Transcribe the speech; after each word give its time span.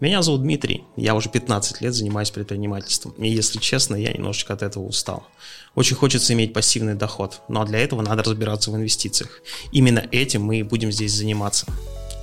Меня 0.00 0.22
зовут 0.22 0.40
Дмитрий, 0.40 0.84
я 0.96 1.14
уже 1.14 1.28
15 1.28 1.82
лет 1.82 1.92
занимаюсь 1.92 2.30
предпринимательством, 2.30 3.12
и 3.18 3.28
если 3.28 3.58
честно, 3.58 3.96
я 3.96 4.10
немножечко 4.10 4.54
от 4.54 4.62
этого 4.62 4.84
устал. 4.84 5.26
Очень 5.74 5.96
хочется 5.96 6.32
иметь 6.32 6.54
пассивный 6.54 6.94
доход, 6.94 7.42
но 7.48 7.66
для 7.66 7.80
этого 7.80 8.00
надо 8.00 8.22
разбираться 8.22 8.70
в 8.70 8.76
инвестициях. 8.76 9.42
Именно 9.72 10.08
этим 10.10 10.42
мы 10.42 10.60
и 10.60 10.62
будем 10.62 10.90
здесь 10.90 11.12
заниматься. 11.12 11.66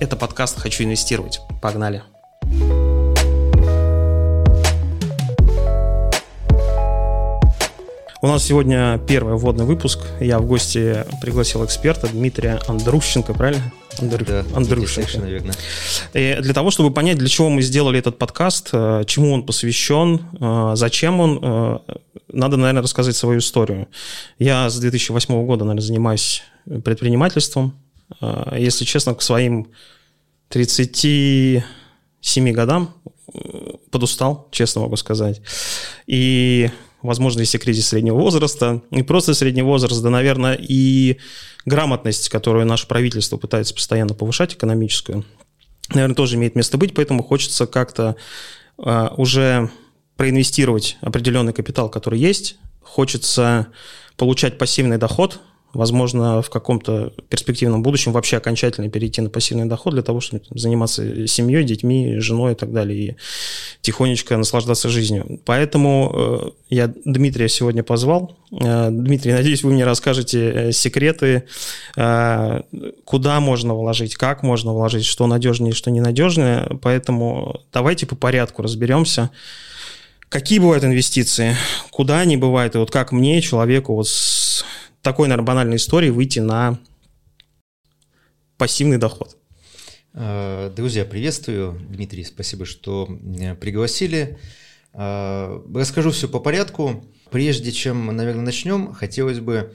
Это 0.00 0.16
подкаст 0.16 0.58
«Хочу 0.58 0.82
инвестировать». 0.82 1.38
Погнали! 1.62 2.02
У 8.20 8.26
нас 8.26 8.44
сегодня 8.44 9.00
первый 9.06 9.36
вводный 9.36 9.64
выпуск. 9.64 10.00
Я 10.18 10.40
в 10.40 10.46
гости 10.46 11.04
пригласил 11.22 11.64
эксперта 11.64 12.08
Дмитрия 12.08 12.58
Андрущенко, 12.66 13.32
правильно? 13.32 13.72
Андрю... 13.96 14.26
Да, 14.26 14.44
Андрющенко. 14.56 15.20
наверное. 15.20 15.54
И 16.14 16.36
для 16.40 16.52
того, 16.52 16.72
чтобы 16.72 16.92
понять, 16.92 17.16
для 17.18 17.28
чего 17.28 17.48
мы 17.48 17.62
сделали 17.62 17.96
этот 17.96 18.18
подкаст, 18.18 18.70
э, 18.72 19.04
чему 19.06 19.32
он 19.32 19.46
посвящен, 19.46 20.20
э, 20.40 20.72
зачем 20.74 21.20
он, 21.20 21.38
э, 21.40 21.78
надо, 22.32 22.56
наверное, 22.56 22.82
рассказать 22.82 23.14
свою 23.14 23.38
историю. 23.38 23.86
Я 24.40 24.68
с 24.68 24.76
2008 24.80 25.46
года, 25.46 25.64
наверное, 25.64 25.86
занимаюсь 25.86 26.42
предпринимательством. 26.64 27.78
Если 28.52 28.84
честно, 28.84 29.14
к 29.14 29.22
своим 29.22 29.68
37 30.48 31.62
годам 32.52 32.94
подустал, 33.92 34.48
честно 34.50 34.80
могу 34.80 34.96
сказать. 34.96 35.40
И 36.08 36.70
возможно, 37.02 37.40
если 37.40 37.58
кризис 37.58 37.88
среднего 37.88 38.16
возраста, 38.16 38.82
не 38.90 39.02
просто 39.02 39.34
средний 39.34 39.62
возраст, 39.62 40.02
да, 40.02 40.10
наверное, 40.10 40.58
и 40.60 41.18
грамотность, 41.64 42.28
которую 42.28 42.66
наше 42.66 42.86
правительство 42.86 43.36
пытается 43.36 43.74
постоянно 43.74 44.14
повышать, 44.14 44.54
экономическую, 44.54 45.24
наверное, 45.90 46.16
тоже 46.16 46.36
имеет 46.36 46.54
место 46.54 46.78
быть, 46.78 46.94
поэтому 46.94 47.22
хочется 47.22 47.66
как-то 47.66 48.16
э, 48.78 49.08
уже 49.16 49.70
проинвестировать 50.16 50.96
определенный 51.00 51.52
капитал, 51.52 51.88
который 51.88 52.18
есть, 52.18 52.56
хочется 52.82 53.68
получать 54.16 54.58
пассивный 54.58 54.98
доход, 54.98 55.40
возможно, 55.74 56.40
в 56.40 56.50
каком-то 56.50 57.12
перспективном 57.28 57.82
будущем 57.82 58.12
вообще 58.12 58.38
окончательно 58.38 58.88
перейти 58.88 59.20
на 59.20 59.28
пассивный 59.28 59.66
доход 59.66 59.92
для 59.92 60.02
того, 60.02 60.20
чтобы 60.20 60.42
заниматься 60.50 61.26
семьей, 61.26 61.64
детьми, 61.64 62.18
женой 62.18 62.52
и 62.52 62.54
так 62.54 62.72
далее, 62.72 62.98
и 62.98 63.16
тихонечко 63.82 64.36
наслаждаться 64.36 64.88
жизнью. 64.88 65.40
Поэтому 65.44 66.12
э, 66.14 66.50
я 66.70 66.92
Дмитрия 67.04 67.48
сегодня 67.48 67.82
позвал. 67.82 68.36
Э, 68.50 68.88
Дмитрий, 68.90 69.32
надеюсь, 69.32 69.62
вы 69.62 69.72
мне 69.72 69.84
расскажете 69.84 70.50
э, 70.50 70.72
секреты, 70.72 71.44
куда 73.04 73.40
можно 73.40 73.74
вложить, 73.74 74.14
как 74.14 74.42
можно 74.42 74.72
вложить, 74.72 75.04
что 75.04 75.26
надежнее, 75.26 75.72
что 75.72 75.90
ненадежнее. 75.90 76.78
Поэтому 76.82 77.60
давайте 77.72 78.06
по 78.06 78.16
порядку 78.16 78.62
разберемся. 78.62 79.30
Какие 80.28 80.58
бывают 80.58 80.84
инвестиции? 80.84 81.56
Куда 81.90 82.20
они 82.20 82.36
бывают? 82.36 82.74
И 82.74 82.78
вот 82.78 82.90
как 82.90 83.12
мне, 83.12 83.40
человеку 83.40 83.94
вот 83.94 84.08
с 84.08 84.64
такой, 85.02 85.28
наверное, 85.28 85.46
банальной 85.46 85.76
истории 85.76 86.10
выйти 86.10 86.38
на 86.38 86.78
пассивный 88.56 88.98
доход. 88.98 89.36
А, 90.14 90.70
друзья, 90.70 91.04
приветствую. 91.04 91.80
Дмитрий, 91.90 92.24
спасибо, 92.24 92.64
что 92.66 93.06
пригласили. 93.60 94.38
А, 94.92 95.62
расскажу 95.74 96.10
все 96.10 96.28
по 96.28 96.40
порядку. 96.40 97.04
Прежде 97.30 97.72
чем, 97.72 98.06
наверное, 98.14 98.44
начнем, 98.44 98.92
хотелось 98.92 99.40
бы 99.40 99.74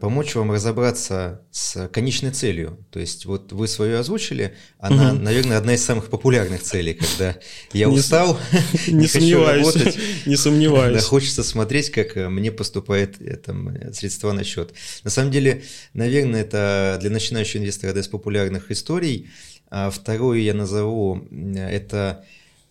помочь 0.00 0.34
вам 0.34 0.52
разобраться 0.52 1.42
с 1.50 1.88
конечной 1.88 2.32
целью. 2.32 2.84
То 2.90 3.00
есть 3.00 3.24
вот 3.24 3.52
вы 3.52 3.66
свою 3.66 3.98
озвучили, 3.98 4.54
она, 4.78 5.12
угу. 5.12 5.22
наверное, 5.22 5.56
одна 5.56 5.74
из 5.74 5.84
самых 5.84 6.10
популярных 6.10 6.62
целей, 6.62 6.94
когда 6.94 7.36
я 7.72 7.88
устал, 7.88 8.38
не, 8.88 9.06
хочу 9.06 9.44
работать, 9.44 9.98
не 10.26 10.36
сомневаюсь. 10.36 11.02
Да, 11.02 11.02
хочется 11.02 11.42
смотреть, 11.42 11.90
как 11.90 12.16
э, 12.16 12.28
мне 12.28 12.52
поступает 12.52 13.20
э, 13.22 13.36
там, 13.36 13.74
средства 13.92 14.32
на 14.32 14.44
счет. 14.44 14.74
На 15.04 15.10
самом 15.10 15.30
деле, 15.30 15.62
наверное, 15.94 16.42
это 16.42 16.98
для 17.00 17.10
начинающего 17.10 17.60
инвестора 17.60 17.90
одна 17.90 18.02
из 18.02 18.08
популярных 18.08 18.70
историй. 18.70 19.30
А 19.70 19.90
вторую 19.90 20.42
я 20.42 20.52
назову, 20.52 21.28
это 21.56 22.24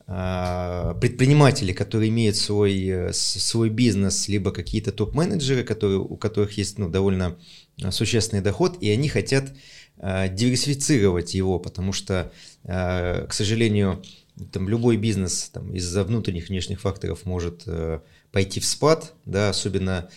предприниматели, 0.09 1.71
которые 1.71 2.09
имеют 2.09 2.35
свой, 2.35 2.83
э, 2.87 3.13
свой 3.13 3.69
бизнес, 3.69 4.27
либо 4.27 4.51
какие-то 4.51 4.91
топ-менеджеры, 4.91 5.63
которые, 5.63 5.99
у 5.99 6.17
которых 6.17 6.57
есть 6.57 6.79
ну, 6.79 6.89
довольно 6.89 7.37
а, 7.83 7.91
существенный 7.91 8.41
доход, 8.41 8.81
и 8.81 8.89
они 8.89 9.07
хотят 9.07 9.53
а, 9.97 10.27
диверсифицировать 10.27 11.35
его, 11.35 11.59
потому 11.59 11.93
что, 11.93 12.31
к 12.63 13.29
сожалению, 13.29 14.01
там 14.51 14.67
любой 14.67 14.97
бизнес 14.97 15.51
там, 15.53 15.75
из-за 15.75 16.03
внутренних 16.03 16.49
внешних 16.49 16.81
факторов 16.81 17.25
может 17.25 17.63
э, 17.67 17.99
пойти 18.31 18.59
в 18.59 18.65
спад, 18.65 19.13
да, 19.25 19.49
особенно 19.49 20.09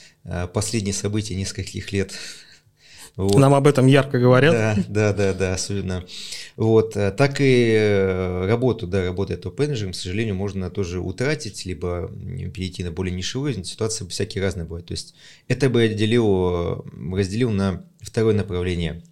последние 0.55 0.95
события 0.95 1.35
нескольких 1.35 1.93
лет 1.93 2.13
вот. 3.17 3.37
Нам 3.37 3.53
об 3.53 3.67
этом 3.67 3.87
ярко 3.87 4.19
говорят. 4.19 4.55
Да, 4.55 4.77
да, 4.89 5.13
да, 5.13 5.33
да, 5.35 5.55
особенно. 5.55 6.05
Вот. 6.57 6.97
Э, 6.97 7.11
так 7.11 7.41
и 7.41 7.75
э, 7.75 8.47
работу, 8.47 8.87
да, 8.87 9.05
работая 9.05 9.37
топ-менеджером, 9.37 9.93
к 9.93 9.97
сожалению, 9.97 10.35
можно 10.35 10.71
тоже 10.71 11.01
утратить, 11.01 11.67
либо 11.67 12.11
перейти 12.55 12.83
на 12.85 12.91
более 12.91 13.15
нишевую, 13.15 13.65
ситуации 13.65 14.07
всякие 14.07 14.43
разные 14.43 14.65
бывают. 14.65 14.87
То 14.87 14.93
есть 14.93 15.15
это 15.47 15.69
бы 15.69 15.83
отделил, 15.83 16.85
разделил 17.13 17.51
на 17.51 17.85
второе 18.01 18.35
направление. 18.35 19.03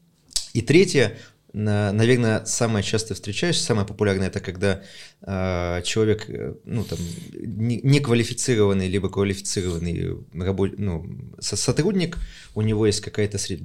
И 0.55 0.63
третье, 0.63 1.17
Наверное, 1.53 2.45
самое 2.45 2.85
часто 2.85 3.15
встречающееся, 3.15 3.65
самое 3.65 3.87
популярное, 3.87 4.29
это 4.29 4.39
когда 4.39 4.83
э, 5.23 5.83
человек, 5.85 6.29
ну, 6.65 6.85
там, 6.85 6.99
неквалифицированный, 7.35 8.89
либо 8.89 9.09
квалифицированный 9.09 10.19
рабо- 10.33 10.75
ну, 10.77 11.05
сотрудник, 11.41 12.19
у 12.55 12.63
него 12.63 12.87
есть 12.87 13.01
какая-то 13.01 13.39
сред... 13.39 13.63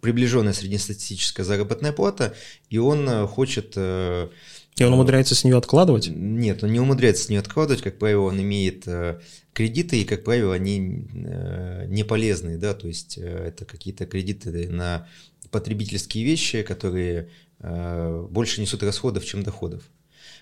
приближенная 0.00 0.52
среднестатистическая 0.52 1.44
заработная 1.44 1.92
плата, 1.92 2.34
и 2.68 2.78
он 2.78 3.08
э, 3.08 3.26
хочет... 3.28 3.74
Э, 3.76 4.28
и 4.76 4.82
он 4.82 4.94
умудряется 4.94 5.34
с 5.34 5.44
нее 5.44 5.56
откладывать? 5.56 6.08
Нет, 6.08 6.64
он 6.64 6.72
не 6.72 6.80
умудряется 6.80 7.24
с 7.24 7.28
нее 7.28 7.40
откладывать, 7.40 7.82
как 7.82 7.98
правило, 7.98 8.22
он 8.22 8.40
имеет 8.40 8.88
э, 8.88 9.20
кредиты, 9.52 10.00
и, 10.00 10.04
как 10.04 10.24
правило, 10.24 10.54
они 10.54 11.06
э, 11.14 11.84
не 11.86 12.02
полезные, 12.02 12.56
да, 12.56 12.74
то 12.74 12.88
есть 12.88 13.18
это 13.18 13.64
какие-то 13.64 14.06
кредиты 14.06 14.68
на 14.68 15.06
потребительские 15.50 16.24
вещи, 16.24 16.62
которые 16.62 17.28
э, 17.60 18.26
больше 18.30 18.60
несут 18.60 18.82
расходов, 18.82 19.24
чем 19.24 19.42
доходов. 19.42 19.82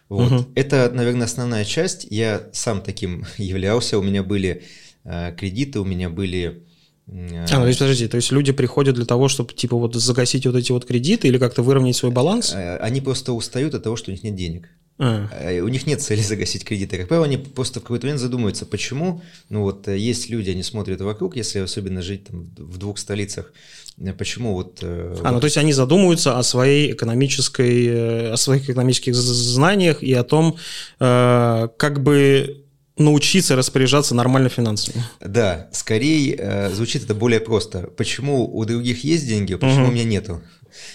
Вот. 0.08 0.32
Угу. 0.32 0.46
Это, 0.54 0.91
наверное, 0.92 1.26
основная 1.26 1.64
часть. 1.64 2.06
Я 2.10 2.48
сам 2.52 2.80
таким 2.80 3.24
являлся. 3.38 3.98
У 3.98 4.02
меня 4.02 4.22
были 4.22 4.62
э, 5.04 5.34
кредиты, 5.36 5.80
у 5.80 5.84
меня 5.84 6.08
были... 6.08 6.64
Э, 7.06 7.44
а, 7.50 7.56
ну, 7.56 7.62
то 7.62 7.66
есть, 7.69 7.78
подожди, 7.78 8.08
то 8.08 8.16
есть 8.16 8.32
люди 8.32 8.52
приходят 8.52 8.94
для 8.94 9.04
того, 9.04 9.28
чтобы, 9.28 9.52
типа, 9.52 9.76
вот 9.76 9.94
загасить 9.94 10.46
вот 10.46 10.56
эти 10.56 10.72
вот 10.72 10.84
кредиты 10.84 11.28
или 11.28 11.38
как-то 11.38 11.62
выровнять 11.62 11.96
свой 11.96 12.12
баланс? 12.12 12.52
Э, 12.54 12.78
они 12.78 13.00
просто 13.00 13.32
устают 13.32 13.75
от 13.75 13.82
того, 13.82 13.96
что 13.96 14.10
у 14.10 14.14
них 14.14 14.22
нет 14.22 14.34
денег. 14.34 14.69
А. 14.98 15.28
Э, 15.32 15.60
у 15.60 15.69
них 15.69 15.86
нет 15.86 16.03
цели 16.03 16.20
загасить 16.22 16.64
кредиты. 16.64 16.98
Как 16.98 17.09
правило, 17.09 17.26
они 17.26 17.36
просто 17.36 17.81
в 17.81 17.84
какой-то 17.84 18.06
момент 18.06 18.20
задумываются, 18.20 18.66
почему. 18.66 19.22
Ну 19.48 19.62
вот 19.62 19.88
э, 19.88 19.97
есть 19.97 20.28
люди, 20.28 20.50
они 20.50 20.62
смотрят 20.62 21.00
вокруг, 21.00 21.36
если 21.36 21.60
особенно 21.60 22.03
жить 22.03 22.25
там, 22.26 22.50
в 22.56 22.78
двух 22.78 22.98
столицах, 22.98 23.53
э, 23.98 24.12
почему 24.12 24.54
вот... 24.54 24.81
А, 24.82 25.31
ну 25.32 25.41
то 25.41 25.44
есть 25.44 25.56
они 25.56 25.72
задумываются 25.72 26.38
о 26.38 26.42
своей 26.42 26.92
экономической, 26.92 28.32
о 28.32 28.37
своих 28.37 28.69
экономических 28.69 29.14
знаниях 29.14 30.03
и 30.03 30.12
о 30.14 30.25
том, 30.25 30.56
как 30.98 32.03
бы 32.03 32.64
научиться 32.97 33.54
распоряжаться 33.54 34.14
нормально 34.16 34.48
финансами. 34.48 35.04
Да, 35.20 35.69
скорее 35.72 36.70
звучит 36.75 37.04
это 37.04 37.14
более 37.14 37.38
просто. 37.38 37.82
Почему 37.97 38.44
у 38.44 38.64
других 38.64 39.04
есть 39.04 39.28
деньги, 39.28 39.53
а 39.53 39.58
почему 39.58 39.84
угу. 39.84 39.91
у 39.91 39.92
меня 39.92 40.04
нету? 40.04 40.42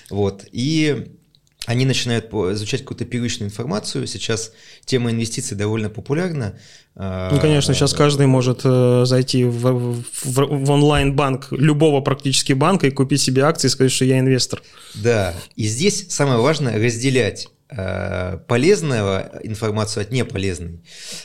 Вот. 0.10 0.46
И 0.52 1.14
они 1.66 1.86
начинают 1.86 2.34
изучать 2.34 2.82
какую-то 2.82 3.06
первичную 3.06 3.50
информацию. 3.50 4.06
Сейчас 4.08 4.52
тема 4.86 5.12
инвестиций 5.12 5.56
довольно 5.56 5.90
популярна. 5.90 6.58
Ну, 6.96 7.40
конечно, 7.40 7.74
сейчас 7.74 7.94
каждый 7.94 8.28
может 8.28 8.62
э, 8.64 9.04
зайти 9.06 9.46
в, 9.46 9.62
в, 9.64 10.04
в 10.24 10.70
онлайн-банк 10.70 11.48
любого 11.52 12.02
практически 12.02 12.54
банка 12.54 12.86
и 12.88 12.92
купить 12.92 13.22
себе 13.22 13.44
акции 13.44 13.68
и 13.68 13.70
сказать, 13.70 13.92
что 13.92 14.06
я 14.06 14.20
инвестор. 14.20 14.62
Да, 14.94 15.34
и 15.56 15.64
здесь 15.64 16.06
самое 16.10 16.40
важное 16.40 16.78
разделять 16.78 17.48
полезного 18.48 19.32
информацию 19.44 20.04
от 20.04 20.12
неполезной. 20.12 20.82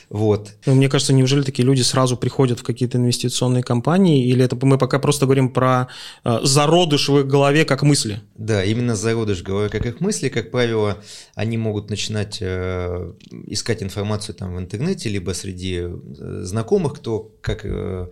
Вот. 0.09 0.53
Ну, 0.67 0.75
мне 0.75 0.89
кажется, 0.89 1.13
неужели 1.13 1.43
такие 1.43 1.65
люди 1.65 1.83
сразу 1.83 2.17
приходят 2.17 2.61
в 2.61 2.63
какие-то 2.63 2.99
инвестиционные 2.99 3.63
компании, 3.63 4.27
или 4.27 4.45
это 4.45 4.57
мы 4.63 4.79
пока 4.79 4.99
просто 4.99 5.27
говорим 5.27 5.53
про 5.53 5.89
э, 6.25 6.39
зародыш 6.43 7.09
в 7.09 7.19
их 7.19 7.27
голове 7.27 7.65
как 7.65 7.83
мысли? 7.83 8.21
Да, 8.37 8.65
именно 8.65 8.97
зародыш 8.97 9.41
в 9.41 9.43
голове 9.43 9.69
как 9.69 9.87
их 9.87 10.01
мысли. 10.01 10.29
Как 10.29 10.51
правило, 10.51 10.99
они 11.35 11.59
могут 11.59 11.91
начинать 11.91 12.39
э, 12.41 13.13
искать 13.47 13.83
информацию 13.83 14.35
там 14.35 14.55
в 14.55 14.59
интернете, 14.59 15.09
либо 15.09 15.33
среди 15.33 15.81
э, 15.81 15.97
знакомых, 16.43 16.95
кто 16.95 17.35
как, 17.41 17.65
э, 17.65 18.09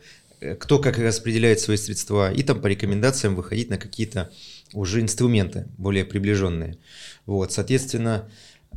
кто 0.58 0.78
как 0.78 0.98
распределяет 0.98 1.60
свои 1.60 1.76
средства, 1.76 2.32
и 2.32 2.42
там 2.42 2.60
по 2.60 2.66
рекомендациям 2.66 3.34
выходить 3.34 3.70
на 3.70 3.78
какие-то 3.78 4.30
уже 4.72 5.00
инструменты 5.00 5.68
более 5.78 6.04
приближенные. 6.04 6.78
Вот, 7.24 7.52
соответственно, 7.52 8.28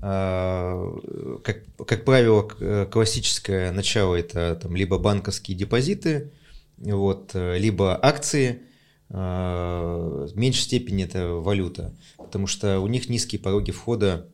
как, 0.01 1.63
как 1.85 2.05
правило, 2.05 2.43
классическое 2.85 3.71
начало 3.71 4.15
это 4.15 4.59
там, 4.61 4.75
либо 4.75 4.97
банковские 4.97 5.57
депозиты, 5.57 6.31
вот, 6.77 7.31
либо 7.33 7.99
акции, 8.01 8.61
в 9.09 10.31
меньшей 10.35 10.61
степени 10.61 11.03
это 11.03 11.29
валюта, 11.29 11.95
потому 12.17 12.45
что 12.45 12.79
у 12.79 12.87
них 12.87 13.09
низкие 13.09 13.41
пороги 13.41 13.71
входа 13.71 14.27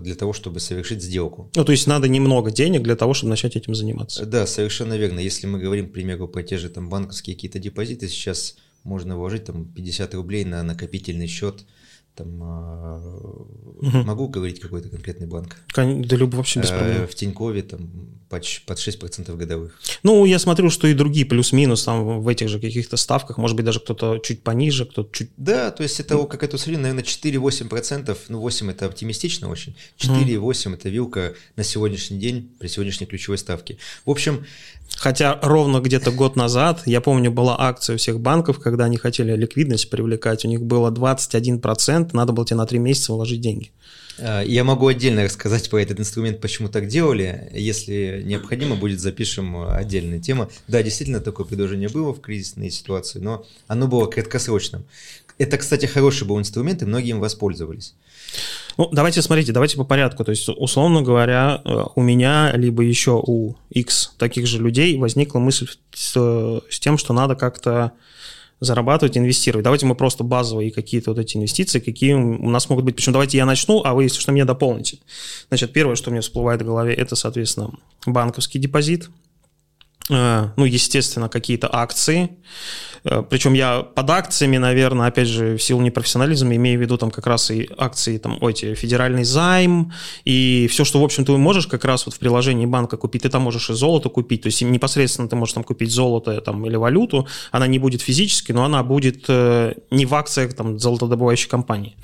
для 0.00 0.14
того, 0.14 0.32
чтобы 0.32 0.60
совершить 0.60 1.02
сделку. 1.02 1.50
Ну, 1.56 1.64
то 1.64 1.72
есть 1.72 1.88
надо 1.88 2.06
немного 2.08 2.52
денег 2.52 2.82
для 2.82 2.94
того, 2.94 3.12
чтобы 3.12 3.30
начать 3.30 3.56
этим 3.56 3.74
заниматься. 3.74 4.24
Да, 4.24 4.46
совершенно 4.46 4.96
верно. 4.96 5.18
Если 5.18 5.48
мы 5.48 5.58
говорим, 5.58 5.88
к 5.88 5.92
примеру, 5.92 6.28
про 6.28 6.44
те 6.44 6.56
же 6.56 6.70
там 6.70 6.88
банковские 6.88 7.34
какие-то 7.34 7.58
депозиты, 7.58 8.06
сейчас 8.06 8.56
можно 8.84 9.16
вложить 9.16 9.44
там 9.44 9.64
50 9.64 10.14
рублей 10.14 10.44
на 10.44 10.62
накопительный 10.62 11.26
счет– 11.26 11.64
там, 12.14 12.42
угу. 13.78 13.98
Могу 14.04 14.28
говорить 14.28 14.60
какой-то 14.60 14.88
конкретный 14.88 15.26
банк? 15.26 15.56
Да, 15.74 15.84
любой 15.84 16.38
вообще 16.38 16.60
без 16.60 16.70
э, 16.70 16.78
проблем. 16.78 17.06
В 17.06 17.14
Тинькове 17.14 17.62
там 17.62 17.88
под 18.28 18.44
6% 18.44 19.36
годовых. 19.36 19.80
Ну, 20.02 20.24
я 20.24 20.38
смотрю, 20.38 20.70
что 20.70 20.86
и 20.86 20.94
другие 20.94 21.26
плюс-минус 21.26 21.84
там 21.84 22.20
в 22.20 22.28
этих 22.28 22.48
же 22.48 22.60
каких-то 22.60 22.96
ставках, 22.96 23.38
может 23.38 23.56
быть, 23.56 23.66
даже 23.66 23.80
кто-то 23.80 24.18
чуть 24.18 24.42
пониже, 24.42 24.86
кто-то 24.86 25.10
чуть... 25.12 25.30
Да, 25.36 25.72
то 25.72 25.82
есть 25.82 25.98
это, 25.98 26.14
ну. 26.14 26.26
как 26.26 26.44
это 26.44 26.56
сравнение, 26.56 26.92
наверное, 26.92 27.04
4-8%, 27.04 28.16
ну, 28.28 28.38
8 28.38 28.70
это 28.70 28.86
оптимистично 28.86 29.48
очень, 29.48 29.74
4-8 29.98 30.38
угу. 30.38 30.74
это 30.74 30.88
вилка 30.88 31.34
на 31.56 31.64
сегодняшний 31.64 32.18
день 32.18 32.50
при 32.60 32.68
сегодняшней 32.68 33.06
ключевой 33.06 33.38
ставке. 33.38 33.78
В 34.04 34.10
общем, 34.10 34.44
Хотя 35.00 35.38
ровно 35.40 35.80
где-то 35.80 36.10
год 36.10 36.36
назад, 36.36 36.82
я 36.84 37.00
помню, 37.00 37.30
была 37.30 37.56
акция 37.58 37.94
у 37.94 37.96
всех 37.96 38.20
банков, 38.20 38.58
когда 38.58 38.84
они 38.84 38.98
хотели 38.98 39.34
ликвидность 39.34 39.88
привлекать, 39.88 40.44
у 40.44 40.48
них 40.48 40.60
было 40.60 40.90
21%, 40.90 42.10
надо 42.12 42.34
было 42.34 42.44
тебе 42.44 42.58
на 42.58 42.66
3 42.66 42.78
месяца 42.80 43.14
вложить 43.14 43.40
деньги. 43.40 43.70
А, 44.18 44.42
я 44.42 44.62
могу 44.62 44.88
отдельно 44.88 45.24
рассказать 45.24 45.70
про 45.70 45.78
этот 45.78 46.00
инструмент, 46.00 46.42
почему 46.42 46.68
так 46.68 46.86
делали. 46.86 47.50
Если 47.54 48.20
необходимо 48.26 48.76
будет, 48.76 49.00
запишем 49.00 49.70
отдельную 49.70 50.20
тему. 50.20 50.50
Да, 50.68 50.82
действительно, 50.82 51.20
такое 51.20 51.46
предложение 51.46 51.88
было 51.88 52.12
в 52.12 52.20
кризисной 52.20 52.70
ситуации, 52.70 53.20
но 53.20 53.46
оно 53.68 53.88
было 53.88 54.04
краткосрочным. 54.04 54.84
Это, 55.38 55.56
кстати, 55.56 55.86
хороший 55.86 56.28
был 56.28 56.38
инструмент, 56.38 56.82
и 56.82 56.84
многие 56.84 57.12
им 57.12 57.20
воспользовались. 57.20 57.94
Ну, 58.76 58.88
давайте 58.92 59.20
смотрите, 59.22 59.52
давайте 59.52 59.76
по 59.76 59.84
порядку. 59.84 60.24
То 60.24 60.30
есть, 60.30 60.48
условно 60.48 61.02
говоря, 61.02 61.60
э, 61.64 61.84
у 61.94 62.02
меня, 62.02 62.52
либо 62.54 62.82
еще 62.82 63.20
у 63.22 63.56
X 63.70 64.14
таких 64.18 64.46
же 64.46 64.58
людей 64.58 64.96
возникла 64.98 65.38
мысль 65.38 65.68
с, 65.92 66.14
с 66.70 66.80
тем, 66.80 66.96
что 66.96 67.12
надо 67.12 67.34
как-то 67.34 67.92
зарабатывать, 68.60 69.16
инвестировать. 69.16 69.64
Давайте 69.64 69.86
мы 69.86 69.94
просто 69.94 70.22
базовые 70.22 70.70
какие-то 70.70 71.10
вот 71.10 71.18
эти 71.18 71.36
инвестиции, 71.36 71.80
какие 71.80 72.12
у 72.12 72.48
нас 72.48 72.68
могут 72.68 72.84
быть. 72.84 72.94
Причем 72.94 73.12
давайте 73.12 73.38
я 73.38 73.46
начну, 73.46 73.82
а 73.84 73.94
вы, 73.94 74.04
если 74.04 74.20
что, 74.20 74.32
меня 74.32 74.44
дополните. 74.44 74.98
Значит, 75.48 75.72
первое, 75.72 75.96
что 75.96 76.10
мне 76.10 76.20
всплывает 76.20 76.60
в 76.60 76.66
голове, 76.66 76.94
это, 76.94 77.16
соответственно, 77.16 77.72
банковский 78.06 78.58
депозит. 78.58 79.08
Э, 80.10 80.48
ну, 80.56 80.64
естественно, 80.64 81.28
какие-то 81.28 81.68
акции. 81.72 82.30
Э, 83.04 83.22
Причем 83.28 83.54
я 83.54 83.82
под 83.82 84.10
акциями, 84.10 84.58
наверное, 84.58 85.06
опять 85.06 85.28
же, 85.28 85.56
в 85.56 85.62
силу 85.62 85.80
непрофессионализма 85.80 86.56
имею 86.56 86.78
в 86.78 86.82
виду 86.82 86.98
там 86.98 87.10
как 87.10 87.26
раз 87.26 87.50
и 87.50 87.70
акции, 87.78 88.18
там, 88.18 88.36
эти, 88.44 88.74
федеральный 88.74 89.24
займ, 89.24 89.92
и 90.24 90.66
все, 90.68 90.84
что, 90.84 91.00
в 91.00 91.04
общем, 91.04 91.24
ты 91.24 91.32
можешь 91.32 91.68
как 91.68 91.84
раз 91.84 92.06
вот 92.06 92.14
в 92.16 92.18
приложении 92.18 92.66
банка 92.66 92.96
купить, 92.96 93.22
ты 93.22 93.28
там 93.28 93.42
можешь 93.42 93.70
и 93.70 93.74
золото 93.74 94.08
купить, 94.08 94.42
то 94.42 94.48
есть 94.48 94.62
непосредственно 94.62 95.28
ты 95.28 95.36
можешь 95.36 95.54
там 95.54 95.64
купить 95.64 95.92
золото 95.92 96.40
там, 96.40 96.66
или 96.66 96.76
валюту, 96.76 97.28
она 97.52 97.68
не 97.68 97.78
будет 97.78 98.02
физически, 98.02 98.52
но 98.52 98.64
она 98.64 98.82
будет 98.82 99.26
э, 99.28 99.74
не 99.90 100.06
в 100.06 100.14
акциях 100.14 100.54
там 100.54 100.78
золотодобывающей 100.78 101.48
компании. 101.48 101.96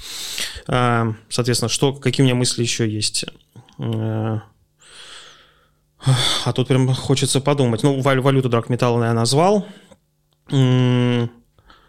Соответственно, 0.67 1.69
что, 1.69 1.93
какие 1.93 2.23
у 2.23 2.27
меня 2.27 2.35
мысли 2.35 2.63
еще 2.63 2.89
есть? 2.89 3.25
А 6.45 6.53
тут 6.53 6.69
прям 6.69 6.93
хочется 6.95 7.41
подумать. 7.41 7.83
Ну, 7.83 8.01
валюту 8.01 8.49
драгметалла 8.49 9.05
я 9.05 9.13
назвал. 9.13 9.67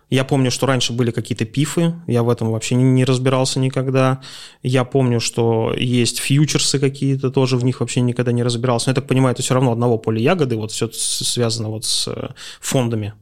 Я 0.09 0.23
помню, 0.23 0.51
что 0.51 0.65
раньше 0.65 0.93
были 0.93 1.11
какие-то 1.11 1.43
пифы, 1.43 1.95
я 2.07 2.23
в 2.23 2.29
этом 2.29 2.51
вообще 2.51 2.75
не 2.75 3.03
разбирался 3.03 3.59
никогда. 3.59 4.21
Я 4.63 4.85
помню, 4.85 5.19
что 5.19 5.73
есть 5.77 6.19
фьючерсы 6.19 6.79
какие-то, 6.79 7.29
тоже 7.29 7.57
в 7.57 7.65
них 7.65 7.81
вообще 7.81 7.99
никогда 7.99 8.31
не 8.31 8.41
разбирался. 8.41 8.87
Но 8.87 8.91
я 8.91 8.95
так 8.95 9.07
понимаю, 9.07 9.33
это 9.33 9.43
все 9.43 9.53
равно 9.53 9.73
одного 9.73 9.97
поля 9.97 10.21
ягоды, 10.21 10.55
вот 10.55 10.71
все 10.71 10.89
связано 10.93 11.69
вот 11.69 11.83
с 11.83 12.07
э, 12.07 12.29
фондами. 12.61 13.13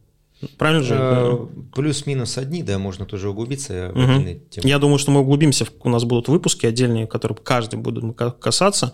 Правильно 0.58 0.84
же? 0.84 0.96
Э, 0.98 1.48
плюс-минус 1.74 2.38
одни, 2.38 2.64
да, 2.64 2.78
можно 2.80 3.06
тоже 3.06 3.30
углубиться 3.30 3.92
в 3.94 3.98
угу. 3.98 4.42
Я 4.64 4.80
думаю, 4.80 4.98
что 4.98 5.12
мы 5.12 5.22
углубимся. 5.22 5.66
У 5.82 5.90
нас 5.90 6.04
будут 6.04 6.28
выпуски 6.28 6.66
отдельные, 6.66 7.08
которые 7.08 7.38
каждый 7.38 7.80
будут 7.80 8.18
касаться. 8.40 8.94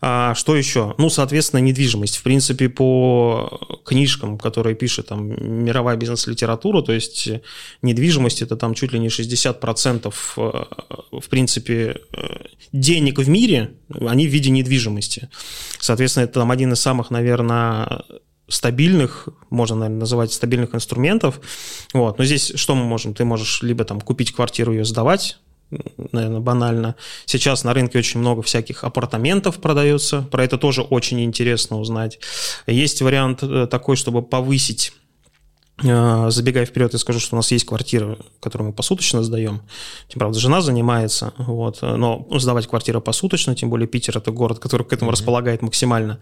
А, 0.00 0.34
что 0.34 0.56
еще? 0.56 0.94
Ну, 0.98 1.10
соответственно, 1.10 1.60
недвижимость. 1.60 2.16
В 2.16 2.22
принципе, 2.22 2.68
по 2.68 3.80
книжкам, 3.84 4.38
которые 4.38 4.74
пишет 4.74 5.08
там 5.08 5.64
мировая 5.64 5.96
бизнес-литература, 5.96 6.82
то 6.82 6.92
есть 6.92 7.28
недвижимость 7.82 8.42
это 8.42 8.56
там 8.56 8.74
чуть 8.74 8.92
ли 8.92 8.98
не 8.98 9.08
60% 9.08 10.14
э, 10.36 10.40
в 11.20 11.28
принципе 11.28 12.00
денег 12.72 13.18
в 13.18 13.28
мире, 13.28 13.74
они 14.06 14.26
в 14.26 14.30
виде 14.30 14.50
недвижимости. 14.50 15.28
Соответственно, 15.78 16.24
это 16.24 16.40
там 16.40 16.50
один 16.50 16.72
из 16.72 16.80
самых, 16.80 17.10
наверное, 17.10 18.02
стабильных, 18.48 19.28
можно, 19.50 19.76
наверное, 19.76 20.00
называть 20.00 20.32
стабильных 20.32 20.74
инструментов. 20.74 21.40
Вот. 21.92 22.18
Но 22.18 22.24
здесь 22.24 22.52
что 22.54 22.74
мы 22.74 22.84
можем? 22.84 23.14
Ты 23.14 23.24
можешь 23.24 23.62
либо 23.62 23.84
там 23.84 24.00
купить 24.00 24.32
квартиру 24.32 24.72
и 24.72 24.76
ее 24.76 24.84
сдавать, 24.84 25.38
наверное, 26.12 26.40
банально. 26.40 26.94
Сейчас 27.24 27.64
на 27.64 27.74
рынке 27.74 27.98
очень 27.98 28.20
много 28.20 28.42
всяких 28.42 28.84
апартаментов 28.84 29.56
продается, 29.56 30.22
про 30.22 30.44
это 30.44 30.58
тоже 30.58 30.82
очень 30.82 31.22
интересно 31.24 31.78
узнать. 31.78 32.20
Есть 32.66 33.02
вариант 33.02 33.42
э, 33.42 33.66
такой, 33.66 33.96
чтобы 33.96 34.22
повысить 34.22 34.92
э, 35.82 36.30
Забегая 36.30 36.66
вперед, 36.66 36.92
я 36.92 36.98
скажу, 37.00 37.18
что 37.18 37.34
у 37.34 37.38
нас 37.38 37.50
есть 37.50 37.64
квартира, 37.64 38.16
которую 38.40 38.68
мы 38.68 38.74
посуточно 38.74 39.24
сдаем. 39.24 39.62
Тем 40.08 40.20
правда, 40.20 40.38
жена 40.38 40.60
занимается, 40.60 41.34
вот, 41.36 41.82
но 41.82 42.28
сдавать 42.38 42.68
квартиру 42.68 43.00
посуточно, 43.00 43.56
тем 43.56 43.70
более 43.70 43.88
Питер– 43.88 44.18
это 44.18 44.30
город, 44.30 44.60
который 44.60 44.86
к 44.86 44.92
этому 44.92 45.10
mm-hmm. 45.10 45.14
располагает 45.14 45.62
максимально. 45.62 46.20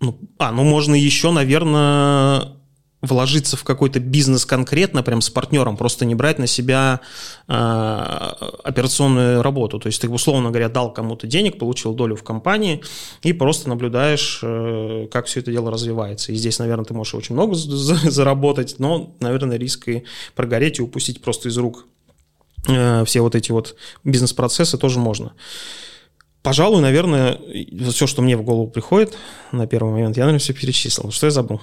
Э, 0.00 0.04
ну, 0.04 0.18
а, 0.38 0.52
ну 0.52 0.64
можно 0.64 0.94
еще, 0.94 1.30
наверное, 1.30 2.58
вложиться 3.00 3.56
в 3.56 3.62
какой-то 3.62 4.00
бизнес 4.00 4.44
конкретно, 4.44 5.02
прям 5.02 5.20
с 5.20 5.30
партнером, 5.30 5.76
просто 5.76 6.04
не 6.04 6.16
брать 6.16 6.38
на 6.38 6.48
себя 6.48 7.00
э, 7.46 7.52
операционную 8.64 9.42
работу. 9.42 9.78
То 9.78 9.86
есть 9.86 10.00
ты, 10.00 10.08
условно 10.08 10.48
говоря, 10.48 10.68
дал 10.68 10.92
кому-то 10.92 11.26
денег, 11.28 11.58
получил 11.58 11.94
долю 11.94 12.16
в 12.16 12.24
компании 12.24 12.82
и 13.22 13.32
просто 13.32 13.68
наблюдаешь, 13.68 14.40
э, 14.42 15.06
как 15.12 15.26
все 15.26 15.40
это 15.40 15.52
дело 15.52 15.70
развивается. 15.70 16.32
И 16.32 16.34
здесь, 16.34 16.58
наверное, 16.58 16.84
ты 16.84 16.94
можешь 16.94 17.14
очень 17.14 17.34
много 17.34 17.54
заработать, 17.54 18.76
но, 18.78 19.14
наверное, 19.20 19.58
риск 19.58 19.88
и 19.88 20.04
прогореть 20.34 20.80
и 20.80 20.82
упустить 20.82 21.22
просто 21.22 21.50
из 21.50 21.56
рук 21.56 21.86
э, 22.66 23.04
все 23.04 23.20
вот 23.20 23.36
эти 23.36 23.52
вот 23.52 23.76
бизнес-процессы 24.02 24.76
тоже 24.76 24.98
можно. 24.98 25.34
Пожалуй, 26.42 26.80
наверное, 26.80 27.38
все, 27.90 28.06
что 28.06 28.22
мне 28.22 28.36
в 28.36 28.42
голову 28.42 28.68
приходит 28.68 29.16
на 29.52 29.66
первый 29.66 29.92
момент, 29.92 30.16
я, 30.16 30.24
наверное, 30.24 30.40
все 30.40 30.52
перечислил. 30.52 31.10
Что 31.10 31.26
я 31.26 31.30
забыл? 31.30 31.60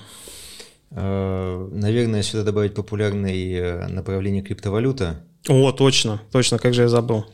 Э, 0.91 1.70
наверное, 1.72 2.24
сюда 2.24 2.44
добавить 2.44 2.74
популярное 2.74 3.34
э, 3.34 3.88
направление 3.88 4.44
криптовалюта. 4.44 5.24
О, 5.48 5.72
точно, 5.72 6.22
точно, 6.32 6.58
как 6.58 6.74
же 6.74 6.84
я 6.84 6.88
забыл. 6.88 7.25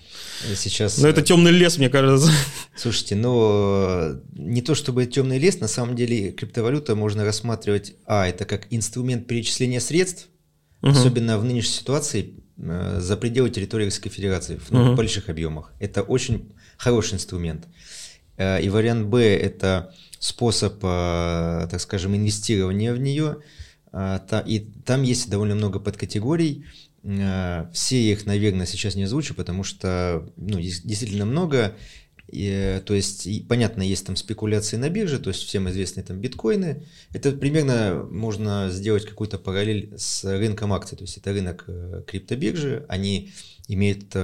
Сейчас... 0.55 0.97
Ну, 0.97 1.07
это 1.07 1.21
темный 1.21 1.51
лес, 1.51 1.77
мне 1.77 1.89
кажется. 1.89 2.31
Слушайте, 2.75 3.15
ну, 3.15 4.19
не 4.33 4.61
то 4.61 4.75
чтобы 4.75 5.05
темный 5.05 5.37
лес, 5.37 5.59
на 5.59 5.67
самом 5.67 5.95
деле 5.95 6.31
криптовалюта 6.31 6.95
можно 6.95 7.23
рассматривать, 7.23 7.93
а, 8.05 8.27
это 8.27 8.45
как 8.45 8.67
инструмент 8.69 9.27
перечисления 9.27 9.79
средств, 9.79 10.27
угу. 10.81 10.91
особенно 10.91 11.37
в 11.37 11.45
нынешней 11.45 11.75
ситуации, 11.75 12.21
э, 12.21 12.40
за 12.61 13.17
пределы 13.17 13.49
территории 13.49 13.85
Российской 13.85 14.09
Федерации, 14.09 14.57
в 14.57 14.71
угу. 14.71 14.95
больших 14.95 15.29
объемах. 15.29 15.73
Это 15.79 16.03
очень 16.03 16.51
хороший 16.77 17.15
инструмент. 17.15 17.67
Э, 18.37 18.61
и 18.61 18.69
вариант 18.69 19.07
Б– 19.07 19.35
это 19.37 19.93
способ, 20.19 20.79
э, 20.83 21.67
так 21.69 21.79
скажем, 21.79 22.15
инвестирования 22.15 22.93
в 22.93 22.99
нее. 22.99 23.37
Э, 23.91 24.19
и 24.45 24.59
там 24.85 25.03
есть 25.03 25.29
довольно 25.29 25.55
много 25.55 25.79
подкатегорий. 25.79 26.65
Все 27.73 27.97
их, 27.97 28.27
наверное, 28.27 28.67
сейчас 28.67 28.93
не 28.93 29.03
озвучу, 29.03 29.33
потому 29.33 29.63
что 29.63 30.23
ну, 30.37 30.59
действительно 30.59 31.25
много. 31.25 31.73
И, 32.31 32.81
то 32.85 32.93
есть, 32.93 33.27
и, 33.27 33.41
понятно, 33.41 33.81
есть 33.81 34.05
там 34.05 34.15
спекуляции 34.15 34.77
на 34.77 34.89
бирже, 34.89 35.19
то 35.19 35.29
есть 35.29 35.43
всем 35.43 35.69
известные 35.69 36.03
там 36.03 36.19
биткоины. 36.19 36.85
Это 37.13 37.31
примерно 37.31 38.07
можно 38.09 38.69
сделать 38.69 39.05
какую-то 39.05 39.37
параллель 39.37 39.93
с 39.97 40.23
рынком 40.23 40.73
акций. 40.73 40.97
То 40.97 41.03
есть 41.03 41.17
это 41.17 41.33
рынок 41.33 41.67
криптобиржи, 42.07 42.85
они 42.87 43.31
имеют 43.67 44.15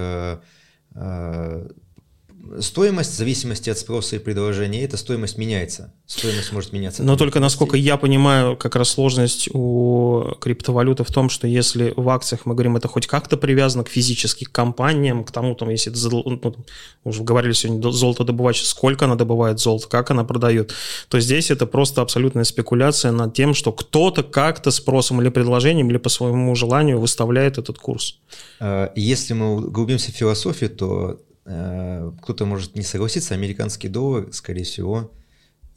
стоимость 2.59 3.11
в 3.11 3.15
зависимости 3.15 3.69
от 3.69 3.77
спроса 3.77 4.15
и 4.15 4.19
предложения, 4.19 4.83
эта 4.83 4.97
стоимость 4.97 5.37
меняется. 5.37 5.93
Стоимость 6.05 6.51
может 6.51 6.73
меняться. 6.73 7.03
Но 7.03 7.15
только, 7.15 7.39
насколько 7.39 7.77
я 7.77 7.97
понимаю, 7.97 8.57
как 8.57 8.75
раз 8.75 8.89
сложность 8.89 9.49
у 9.53 10.35
криптовалюты 10.39 11.03
в 11.03 11.11
том, 11.11 11.29
что 11.29 11.47
если 11.47 11.93
в 11.95 12.09
акциях 12.09 12.45
мы 12.45 12.53
говорим, 12.53 12.77
это 12.77 12.87
хоть 12.87 13.07
как-то 13.07 13.37
привязано 13.37 13.83
к 13.83 13.89
физическим 13.89 14.47
компаниям, 14.51 15.23
к 15.23 15.31
тому, 15.31 15.55
там, 15.55 15.69
если 15.69 15.91
это, 15.91 16.09
ну, 16.09 16.55
уже 17.03 17.23
говорили 17.23 17.53
сегодня, 17.53 17.91
золото 17.91 18.23
добывать, 18.23 18.57
сколько 18.57 19.05
она 19.05 19.15
добывает 19.15 19.59
золото, 19.59 19.87
как 19.87 20.11
она 20.11 20.23
продает, 20.23 20.73
то 21.09 21.19
здесь 21.19 21.51
это 21.51 21.65
просто 21.65 22.01
абсолютная 22.01 22.43
спекуляция 22.43 23.11
над 23.11 23.33
тем, 23.33 23.53
что 23.53 23.71
кто-то 23.71 24.23
как-то 24.23 24.71
спросом 24.71 25.21
или 25.21 25.29
предложением, 25.29 25.89
или 25.89 25.97
по 25.97 26.09
своему 26.09 26.55
желанию 26.55 26.99
выставляет 26.99 27.57
этот 27.57 27.79
курс. 27.79 28.19
А, 28.59 28.91
если 28.95 29.33
мы 29.33 29.55
углубимся 29.55 30.11
в 30.11 30.15
философию, 30.15 30.69
то 30.69 31.19
кто-то 31.47 32.45
может 32.45 32.75
не 32.75 32.83
согласиться, 32.83 33.33
американский 33.33 33.87
доллар, 33.87 34.27
скорее 34.33 34.65
всего, 34.65 35.11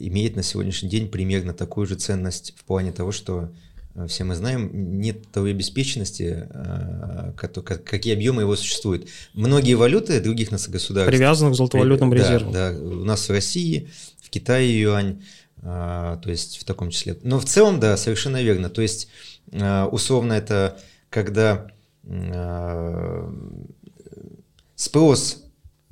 имеет 0.01 0.35
на 0.35 0.43
сегодняшний 0.43 0.89
день 0.89 1.09
примерно 1.09 1.53
такую 1.53 1.87
же 1.87 1.95
ценность 1.95 2.55
в 2.57 2.65
плане 2.65 2.91
того, 2.91 3.13
что 3.13 3.53
э, 3.95 4.07
все 4.09 4.25
мы 4.25 4.35
знаем, 4.35 4.99
нет 4.99 5.31
той 5.31 5.53
обеспеченности, 5.53 6.49
э, 6.51 7.33
какие 7.37 8.15
объемы 8.15 8.43
его 8.43 8.57
существуют. 8.57 9.09
Многие 9.35 9.75
валюты 9.75 10.19
других 10.21 10.51
нас 10.51 10.69
государств... 10.69 11.11
Привязаны 11.11 11.53
к 11.53 11.55
золотовалютным 11.55 12.13
резервам. 12.13 12.53
Да, 12.53 12.73
да, 12.73 12.79
у 12.79 13.05
нас 13.05 13.29
в 13.29 13.31
России, 13.31 13.91
в 14.21 14.31
Китае 14.31 14.81
юань, 14.81 15.23
то 15.61 16.23
есть 16.25 16.59
в 16.59 16.65
таком 16.65 16.91
числе. 16.91 17.19
Но 17.23 17.39
в 17.39 17.45
целом, 17.45 17.79
да, 17.79 17.97
совершенно 17.97 18.43
верно. 18.43 18.71
То 18.71 18.81
есть, 18.81 19.09
условно, 19.53 20.33
это 20.33 20.81
когда 21.11 21.71
спрос 24.77 25.45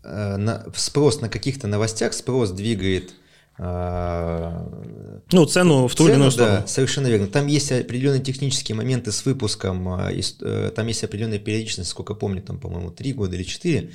Э, 0.08 0.36
на, 0.36 0.64
спрос 0.74 1.20
на 1.20 1.28
каких-то 1.28 1.66
новостях, 1.66 2.14
спрос 2.14 2.50
двигает 2.50 3.12
ну, 3.58 5.44
цену 5.46 5.88
в 5.88 5.94
ту 5.94 6.04
цену, 6.04 6.08
или 6.08 6.14
иную 6.14 6.30
сторону. 6.30 6.60
Да, 6.60 6.66
совершенно 6.68 7.08
верно. 7.08 7.26
Там 7.26 7.48
есть 7.48 7.72
определенные 7.72 8.22
технические 8.22 8.76
моменты 8.76 9.10
с 9.10 9.24
выпуском, 9.26 9.88
э, 9.88 10.70
там 10.74 10.86
есть 10.86 11.02
определенная 11.02 11.40
периодичность, 11.40 11.90
сколько 11.90 12.14
помню, 12.14 12.40
там, 12.40 12.60
по-моему, 12.60 12.92
три 12.92 13.12
года 13.12 13.34
или 13.34 13.42
четыре, 13.42 13.90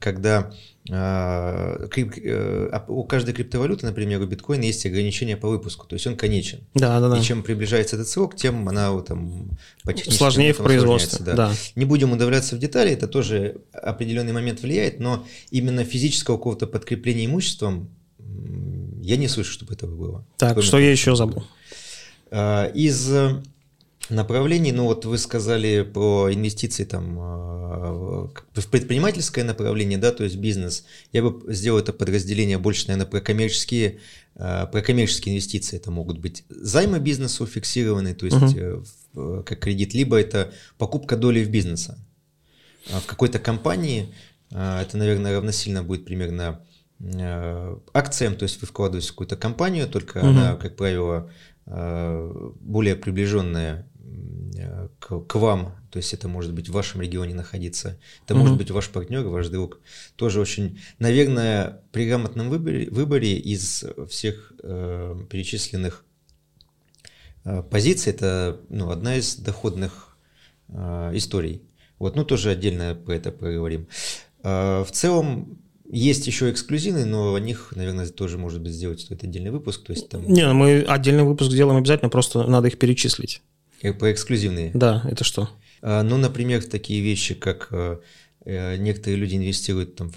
когда 0.00 0.52
а, 0.90 1.78
а, 1.88 2.84
у 2.88 3.04
каждой 3.04 3.32
криптовалюты, 3.32 3.86
например, 3.86 4.20
у 4.20 4.26
биткоина 4.26 4.64
есть 4.64 4.84
ограничение 4.84 5.36
по 5.36 5.48
выпуску, 5.48 5.86
то 5.86 5.94
есть 5.94 6.06
он 6.06 6.16
конечен. 6.16 6.60
Да, 6.74 7.00
да, 7.00 7.08
да. 7.08 7.18
И 7.18 7.22
чем 7.22 7.42
приближается 7.42 7.96
этот 7.96 8.08
срок, 8.08 8.36
тем 8.36 8.68
она 8.68 9.00
там 9.00 9.48
по 9.82 9.96
сложнее 9.96 10.52
в 10.52 10.58
производстве. 10.58 11.24
Да. 11.24 11.34
Да. 11.34 11.52
Не 11.74 11.86
будем 11.86 12.12
удавляться 12.12 12.56
в 12.56 12.58
детали, 12.58 12.90
это 12.90 13.08
тоже 13.08 13.62
определенный 13.72 14.32
момент 14.32 14.60
влияет, 14.60 15.00
но 15.00 15.24
именно 15.50 15.84
физического 15.84 16.36
какого-то 16.36 16.66
подкрепления 16.66 17.24
имуществом 17.24 17.88
я 19.04 19.16
не 19.16 19.28
слышу, 19.28 19.52
чтобы 19.52 19.74
этого 19.74 19.94
было. 19.94 20.26
Так, 20.36 20.62
что 20.62 20.78
я 20.78 20.90
еще 20.90 21.14
забыл? 21.16 21.44
А, 22.30 22.66
из 22.66 23.12
направлений, 24.10 24.72
ну 24.72 24.84
вот 24.84 25.04
вы 25.04 25.18
сказали 25.18 25.82
про 25.82 26.32
инвестиции 26.32 26.84
там 26.84 27.16
а, 27.18 28.28
в 28.54 28.68
предпринимательское 28.68 29.44
направление, 29.44 29.98
да, 29.98 30.12
то 30.12 30.24
есть 30.24 30.36
бизнес. 30.36 30.84
Я 31.12 31.22
бы 31.22 31.52
сделал 31.54 31.78
это 31.78 31.92
подразделение 31.92 32.58
больше, 32.58 32.88
наверное, 32.88 33.10
про 33.10 33.20
коммерческие, 33.20 34.00
а, 34.34 34.66
про 34.66 34.82
коммерческие 34.82 35.34
инвестиции. 35.34 35.76
Это 35.76 35.90
могут 35.90 36.18
быть 36.18 36.44
займы 36.48 36.98
бизнесу 36.98 37.46
фиксированные, 37.46 38.14
то 38.14 38.26
есть 38.26 38.56
угу. 39.14 39.42
как 39.44 39.60
кредит, 39.60 39.94
либо 39.94 40.18
это 40.18 40.52
покупка 40.76 41.16
доли 41.16 41.44
в 41.44 41.50
бизнесе. 41.50 41.96
В 42.86 43.06
какой-то 43.06 43.38
компании 43.38 44.12
это, 44.50 44.98
наверное, 44.98 45.34
равносильно 45.34 45.82
будет 45.82 46.04
примерно 46.04 46.60
акциям, 47.92 48.36
то 48.36 48.44
есть 48.44 48.60
вы 48.60 48.66
вкладываетесь 48.66 49.08
в 49.08 49.12
какую-то 49.12 49.36
компанию, 49.36 49.88
только 49.88 50.18
угу. 50.18 50.28
она, 50.28 50.56
как 50.56 50.76
правило, 50.76 51.30
более 51.66 52.96
приближенная 52.96 53.86
Э, 54.56 54.88
к, 55.00 55.20
к 55.20 55.34
вам, 55.34 55.74
то 55.90 55.98
есть 55.98 56.14
это 56.14 56.28
может 56.28 56.54
быть 56.54 56.68
в 56.68 56.72
вашем 56.72 57.00
регионе 57.00 57.34
находиться, 57.34 57.98
это 58.24 58.34
mm-hmm. 58.34 58.36
может 58.38 58.56
быть 58.56 58.70
ваш 58.70 58.88
партнер, 58.88 59.26
ваш 59.26 59.48
друг. 59.48 59.80
Тоже 60.16 60.40
очень, 60.40 60.80
наверное, 60.98 61.82
при 61.92 62.06
грамотном 62.06 62.50
выборе, 62.50 62.88
выборе 62.90 63.36
из 63.36 63.84
всех 64.08 64.52
э, 64.62 65.16
перечисленных 65.28 66.04
э, 67.44 67.62
позиций, 67.62 68.12
это 68.12 68.60
ну, 68.68 68.90
одна 68.90 69.16
из 69.16 69.36
доходных 69.36 70.16
э, 70.68 71.10
историй. 71.14 71.62
Вот, 71.98 72.16
ну 72.16 72.24
тоже 72.24 72.50
отдельно 72.50 72.94
про 72.94 73.14
это 73.14 73.32
поговорим. 73.32 73.88
Э, 74.42 74.84
в 74.86 74.90
целом, 74.92 75.58
есть 75.90 76.26
еще 76.26 76.50
эксклюзивные, 76.50 77.04
но 77.04 77.34
о 77.34 77.40
них, 77.40 77.72
наверное, 77.76 78.06
тоже, 78.08 78.38
может 78.38 78.60
быть, 78.60 78.72
сделать 78.72 79.00
стоит 79.00 79.22
отдельный 79.22 79.50
выпуск. 79.50 79.84
То 79.84 79.92
есть, 79.92 80.08
там... 80.08 80.26
Не, 80.26 80.52
мы 80.52 80.82
отдельный 80.82 81.24
выпуск 81.24 81.50
сделаем 81.50 81.78
обязательно, 81.78 82.08
просто 82.08 82.44
надо 82.44 82.68
их 82.68 82.78
перечислить. 82.78 83.42
По 84.00 84.10
эксклюзивные? 84.10 84.70
Да, 84.72 85.02
это 85.04 85.24
что? 85.24 85.50
А, 85.82 86.02
ну, 86.02 86.16
например, 86.16 86.64
такие 86.64 87.02
вещи, 87.02 87.34
как 87.34 87.68
э, 87.70 87.98
э, 88.46 88.76
некоторые 88.76 89.18
люди 89.18 89.36
инвестируют 89.36 89.96
там, 89.96 90.10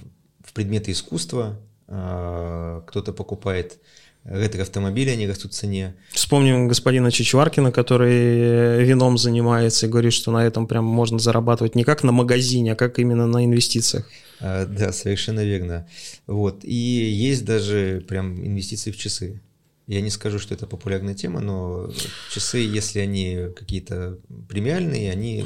в 0.44 0.54
предметы 0.54 0.92
искусства, 0.92 1.60
а, 1.90 2.82
кто-то 2.88 3.12
покупает 3.12 3.80
ретро-автомобили, 4.24 5.10
они 5.10 5.28
растут 5.28 5.52
в 5.52 5.56
цене. 5.56 5.96
Вспомним 6.12 6.68
господина 6.68 7.12
Чичваркина, 7.12 7.72
который 7.72 8.84
вином 8.84 9.18
занимается 9.18 9.86
и 9.86 9.90
говорит, 9.90 10.14
что 10.14 10.32
на 10.32 10.46
этом 10.46 10.68
прям 10.68 10.84
можно 10.84 11.20
зарабатывать 11.20 11.76
не 11.76 11.84
как 11.84 12.04
на 12.04 12.12
магазине, 12.12 12.74
а 12.74 12.76
как 12.76 13.00
именно 13.00 13.26
на 13.26 13.46
инвестициях. 13.46 14.10
А, 14.40 14.66
да, 14.66 14.92
совершенно 14.92 15.44
верно. 15.44 15.88
Вот. 16.26 16.64
И 16.64 16.74
есть 16.74 17.46
даже 17.46 18.04
прям 18.08 18.46
инвестиции 18.46 18.92
в 18.92 18.98
часы. 18.98 19.42
Я 19.88 20.02
не 20.02 20.10
скажу, 20.10 20.38
что 20.38 20.54
это 20.54 20.68
популярная 20.68 21.14
тема, 21.14 21.40
но 21.40 21.90
часы, 22.32 22.58
если 22.58 23.00
они 23.00 23.54
какие-то 23.56 24.20
премиальные, 24.50 25.12
они 25.12 25.46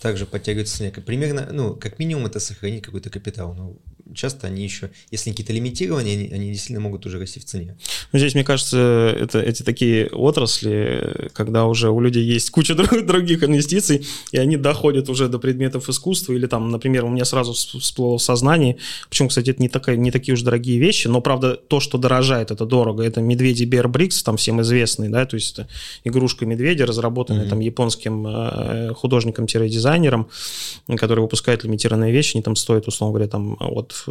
также 0.00 0.26
подтягиваются 0.26 0.90
примерно, 1.06 1.48
ну, 1.52 1.76
как 1.76 2.00
минимум 2.00 2.26
это 2.26 2.40
сохранить 2.40 2.82
какой-то 2.82 3.08
капитал. 3.08 3.54
Но 3.54 3.76
часто 4.14 4.46
они 4.46 4.62
еще, 4.62 4.90
если 5.10 5.30
какие-то 5.30 5.52
лимитирования, 5.52 6.14
они, 6.14 6.30
они 6.32 6.50
действительно 6.50 6.80
могут 6.80 7.06
уже 7.06 7.18
расти 7.18 7.40
в 7.40 7.44
цене. 7.44 7.76
Ну, 8.12 8.18
здесь, 8.18 8.34
мне 8.34 8.44
кажется, 8.44 9.14
это, 9.18 9.40
эти 9.40 9.62
такие 9.62 10.08
отрасли, 10.08 11.30
когда 11.32 11.66
уже 11.66 11.90
у 11.90 12.00
людей 12.00 12.24
есть 12.24 12.50
куча 12.50 12.74
других 13.02 13.42
инвестиций, 13.42 14.06
и 14.32 14.38
они 14.38 14.56
доходят 14.56 15.08
уже 15.08 15.28
до 15.28 15.38
предметов 15.38 15.88
искусства, 15.88 16.32
или 16.32 16.46
там, 16.46 16.70
например, 16.70 17.04
у 17.04 17.08
меня 17.08 17.24
сразу 17.24 17.52
всплыло 17.52 18.18
в 18.18 18.22
сознании, 18.22 18.78
причем, 19.08 19.28
кстати, 19.28 19.50
это 19.50 19.62
не, 19.62 19.68
такая, 19.68 19.96
не 19.96 20.10
такие 20.10 20.34
уж 20.34 20.42
дорогие 20.42 20.78
вещи, 20.78 21.08
но, 21.08 21.20
правда, 21.20 21.56
то, 21.56 21.80
что 21.80 21.98
дорожает, 21.98 22.50
это 22.50 22.66
дорого, 22.66 23.02
это 23.02 23.20
медведи 23.20 23.64
Bear 23.64 23.86
Bricks, 23.86 24.22
там 24.24 24.36
всем 24.36 24.60
известный, 24.62 25.08
да, 25.08 25.26
то 25.26 25.36
есть 25.36 25.52
это 25.52 25.68
игрушка 26.04 26.46
медведя, 26.46 26.86
разработанная 26.86 27.46
mm-hmm. 27.46 27.50
там 27.50 27.60
японским 27.60 28.26
э, 28.26 28.94
художником-дизайнером, 28.94 30.28
который 30.96 31.20
выпускает 31.20 31.64
лимитированные 31.64 32.12
вещи, 32.12 32.36
они 32.36 32.42
там 32.42 32.56
стоят, 32.56 32.88
условно 32.88 33.12
говоря, 33.12 33.30
там 33.30 33.56
от 33.60 34.01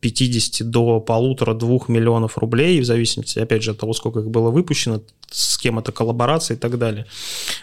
50 0.00 0.70
до 0.70 1.00
полутора-двух 1.00 1.88
миллионов 1.88 2.38
рублей, 2.38 2.80
в 2.80 2.84
зависимости, 2.84 3.38
опять 3.38 3.62
же, 3.62 3.72
от 3.72 3.78
того, 3.78 3.92
сколько 3.92 4.20
их 4.20 4.30
было 4.30 4.50
выпущено, 4.50 5.00
с 5.30 5.58
кем 5.58 5.78
это 5.78 5.92
коллаборация 5.92 6.56
и 6.56 6.60
так 6.60 6.78
далее. 6.78 7.06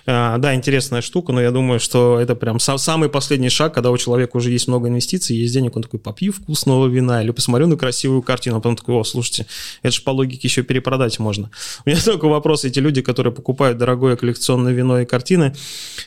А, 0.06 0.38
да, 0.38 0.54
интересная 0.54 1.02
штука, 1.02 1.32
но 1.32 1.42
я 1.42 1.52
думаю, 1.52 1.80
что 1.80 2.20
это 2.20 2.36
прям 2.36 2.60
самый 2.60 3.10
последний 3.10 3.50
шаг, 3.50 3.74
когда 3.74 3.92
у 3.92 3.98
человека 3.98 4.38
уже 4.38 4.52
есть 4.52 4.68
много 4.68 4.90
инвестиций, 4.90 5.36
есть 5.36 5.54
денег, 5.54 5.76
он 5.76 5.84
такой, 5.84 6.00
попью 6.00 6.34
вкусного 6.34 6.88
вина 6.88 7.24
или 7.24 7.32
посмотрю 7.32 7.68
на 7.68 7.78
красивую 7.78 8.22
картину, 8.22 8.58
а 8.58 8.60
потом 8.60 8.76
такой, 8.76 8.96
о, 8.96 9.04
слушайте, 9.04 9.46
это 9.82 9.94
же 9.94 10.02
по 10.02 10.12
логике 10.12 10.48
еще 10.48 10.64
перепродать 10.64 11.20
можно. 11.20 11.52
У 11.86 11.90
меня 11.90 12.00
только 12.06 12.28
вопрос, 12.28 12.66
эти 12.66 12.80
люди, 12.80 13.02
которые 13.02 13.34
покупают 13.34 13.78
дорогое 13.78 14.16
коллекционное 14.16 14.74
вино 14.74 15.00
и 15.00 15.06
картины, 15.06 15.56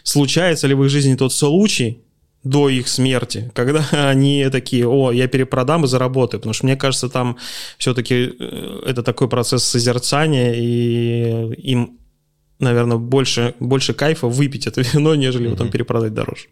случается 0.03 0.67
ли 0.67 0.75
в 0.75 0.85
их 0.85 0.91
жизни 0.91 1.15
тот 1.15 1.33
случай, 1.33 2.03
до 2.47 2.69
их 2.69 2.89
смерти, 2.89 3.51
когда 3.55 3.85
они 3.91 4.49
такие, 4.51 4.87
о, 4.87 5.13
я 5.13 5.29
перепродам 5.29 5.85
и 5.85 5.89
заработаю, 5.89 6.41
потому 6.41 6.55
что 6.55 6.67
мне 6.67 6.77
кажется, 6.77 7.09
там 7.09 7.37
все-таки 7.79 8.33
э, 8.39 8.83
это 8.87 9.03
такой 9.03 9.29
процесс 9.29 9.65
созерцания, 9.65 10.55
и 10.55 11.71
им, 11.71 11.99
наверное, 12.61 12.99
больше, 12.99 13.55
больше 13.61 13.95
кайфа 13.95 14.29
выпить 14.29 14.67
это 14.67 14.81
вино, 14.93 15.15
нежели 15.15 15.49
mm-hmm. 15.49 15.53
потом 15.53 15.71
перепродать 15.71 16.15
дороже. 16.15 16.47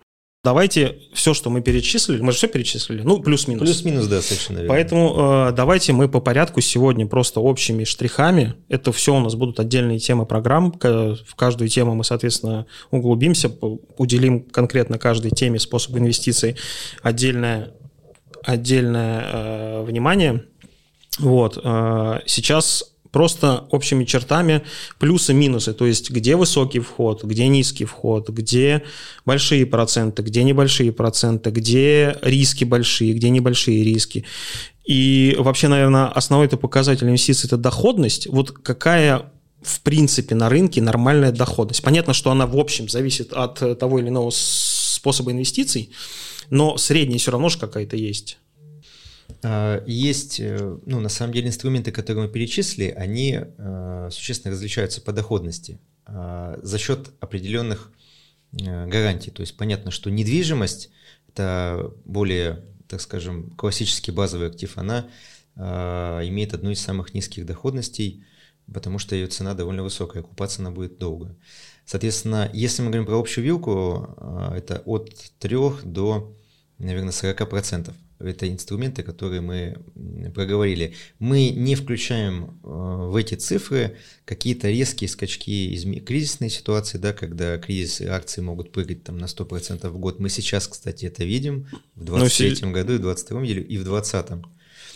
Давайте 0.44 0.98
все, 1.14 1.32
что 1.32 1.48
мы 1.48 1.62
перечислили, 1.62 2.20
мы 2.20 2.32
же 2.32 2.36
все 2.36 2.48
перечислили, 2.48 3.00
ну, 3.00 3.18
плюс-минус. 3.22 3.62
Плюс-минус, 3.62 4.06
да, 4.06 4.20
совершенно 4.20 4.58
верно. 4.58 4.68
Поэтому 4.68 5.48
э, 5.48 5.52
давайте 5.52 5.94
мы 5.94 6.06
по 6.06 6.20
порядку 6.20 6.60
сегодня 6.60 7.06
просто 7.06 7.40
общими 7.40 7.84
штрихами, 7.84 8.52
это 8.68 8.92
все 8.92 9.16
у 9.16 9.20
нас 9.20 9.36
будут 9.36 9.58
отдельные 9.58 9.98
темы 9.98 10.26
программ, 10.26 10.70
в 10.82 11.34
каждую 11.34 11.68
тему 11.68 11.94
мы, 11.94 12.04
соответственно, 12.04 12.66
углубимся, 12.90 13.50
уделим 13.96 14.42
конкретно 14.42 14.98
каждой 14.98 15.30
теме 15.30 15.58
способ 15.58 15.96
инвестиций 15.96 16.56
отдельное, 17.02 17.72
отдельное 18.42 19.24
э, 19.24 19.82
внимание. 19.84 20.44
Вот, 21.18 21.58
э, 21.64 22.18
сейчас 22.26 22.93
просто 23.14 23.68
общими 23.71 24.04
чертами 24.04 24.62
плюсы-минусы, 24.99 25.73
то 25.73 25.87
есть 25.87 26.11
где 26.11 26.35
высокий 26.35 26.80
вход, 26.80 27.23
где 27.23 27.47
низкий 27.47 27.85
вход, 27.85 28.28
где 28.28 28.83
большие 29.25 29.66
проценты, 29.66 30.23
где 30.23 30.42
небольшие 30.42 30.90
проценты, 30.90 31.50
где 31.50 32.18
риски 32.23 32.64
большие, 32.64 33.14
где 33.14 33.30
небольшие 33.30 33.85
риски. 33.85 34.25
И 34.85 35.37
вообще, 35.38 35.68
наверное, 35.68 36.09
основной 36.09 36.49
это 36.49 36.56
показатель 36.56 37.06
инвестиций– 37.06 37.47
это 37.49 37.56
доходность. 37.56 38.26
Вот 38.26 38.50
какая 38.50 39.30
в 39.62 39.80
принципе 39.83 40.35
на 40.35 40.49
рынке 40.49 40.83
нормальная 40.83 41.30
доходность. 41.30 41.83
Понятно, 41.85 42.14
что 42.14 42.33
она 42.33 42.49
в 42.49 42.59
общем 42.59 42.88
зависит 42.88 43.33
от 43.33 43.78
того 43.78 44.00
или 44.00 44.09
иного 44.09 44.30
способа 44.30 45.30
инвестиций, 45.30 45.90
но 46.50 46.76
средняя 46.78 47.21
все 47.21 47.30
равно 47.30 47.49
же 47.49 47.59
какая-то 47.59 47.97
есть. 47.97 48.38
А, 49.43 49.83
есть, 49.87 50.40
э, 50.40 50.78
ну, 50.87 51.00
на 51.00 51.09
самом 51.09 51.33
деле, 51.33 51.49
инструменты, 51.49 51.93
которые 51.93 52.26
мы 52.26 52.33
перечислили, 52.33 52.90
они 52.90 53.40
э, 53.40 54.09
существенно 54.11 54.52
различаются 54.52 55.00
по 55.00 55.12
доходности 55.12 55.81
а, 56.07 56.59
за 56.62 56.78
счет 56.78 57.11
определенных 57.21 57.90
э, 58.52 58.87
гарантий. 58.87 59.31
То 59.31 59.43
есть 59.43 59.57
понятно, 59.57 59.90
что 59.90 60.11
недвижимость– 60.11 60.90
это 61.28 61.93
более, 62.04 62.64
так 62.88 63.00
скажем, 63.00 63.50
классический 63.50 64.12
базовый 64.12 64.49
актив, 64.49 64.76
она 64.78 65.09
а, 65.57 66.21
имеет 66.26 66.54
одну 66.54 66.71
из 66.71 66.81
самых 66.81 67.14
низких 67.14 67.47
доходностей– 67.47 68.25
потому 68.73 68.99
что 68.99 69.14
ее 69.14 69.26
цена 69.26 69.54
довольно 69.54 69.83
высокая, 69.83 70.23
окупаться 70.23 70.62
она 70.62 70.71
будет 70.71 70.99
долго. 70.99 71.37
Соответственно, 71.85 72.50
если 72.52 72.83
мы 72.83 72.88
говорим 72.88 73.07
про 73.07 73.19
общую 73.19 73.45
вилку, 73.45 74.16
это 74.54 74.81
от 74.87 75.14
3 75.38 75.57
до, 75.85 76.35
наверное, 76.78 77.12
40%. 77.12 77.93
Это 78.18 78.50
инструменты, 78.50 79.02
которые 79.02 79.40
мы 79.40 79.76
проговорили. 80.35 80.94
Мы 81.18 81.50
не 81.50 81.75
включаем 81.75 82.59
а, 82.62 83.09
в 83.09 83.16
эти 83.16 83.35
цифры 83.35 83.97
какие-то 84.25 84.68
резкие 84.68 85.09
скачки 85.09 85.73
из 85.75 85.85
кризисной 86.04 86.50
ситуации, 86.50 86.99
да, 86.99 87.12
когда 87.12 87.59
кризис 87.59 88.00
и 88.00 88.06
акции 88.06 88.40
могут 88.40 88.73
прыгать 88.73 89.04
там, 89.04 89.18
на 89.18 89.25
100% 89.25 89.88
в 89.88 89.99
год. 89.99 90.21
Мы 90.21 90.28
сейчас, 90.28 90.68
кстати, 90.68 91.06
это 91.06 91.25
видим 91.25 91.66
в 91.97 92.04
2023 92.04 92.71
году, 92.71 92.94
и 92.94 92.99
в 92.99 93.02
2022 93.02 93.42
и 93.44 93.76
в 93.78 93.85
2020. 93.85 94.44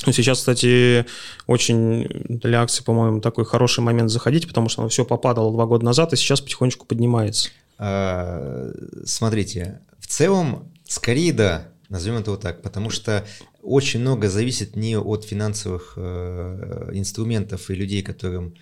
Сейчас, 0.07 0.39
кстати, 0.39 1.07
очень 1.47 2.07
для 2.29 2.63
акций, 2.63 2.85
по-моему, 2.85 3.21
такой 3.21 3.45
хороший 3.45 3.81
момент 3.81 4.11
заходить, 4.11 4.47
потому 4.47 4.69
что 4.69 4.83
оно 4.83 4.89
все 4.89 5.05
попадало 5.05 5.53
два 5.53 5.67
года 5.67 5.85
назад, 5.85 6.13
и 6.13 6.17
сейчас 6.17 6.41
потихонечку 6.41 6.87
поднимается. 6.87 7.51
А, 7.79 8.73
смотрите, 9.05 9.81
в 9.99 10.07
целом, 10.07 10.73
скорее 10.85 11.33
да, 11.33 11.69
назовем 11.89 12.19
это 12.19 12.33
вот 12.33 12.41
так, 12.41 12.63
потому 12.63 12.91
что 12.91 13.27
очень 13.63 14.01
много 14.01 14.29
зависит 14.29 14.77
не 14.77 14.97
от 14.97 15.25
финансовых 15.25 15.95
э, 15.97 16.91
инструментов 16.93 17.71
и 17.71 17.75
людей, 17.75 18.03
которым 18.03 18.55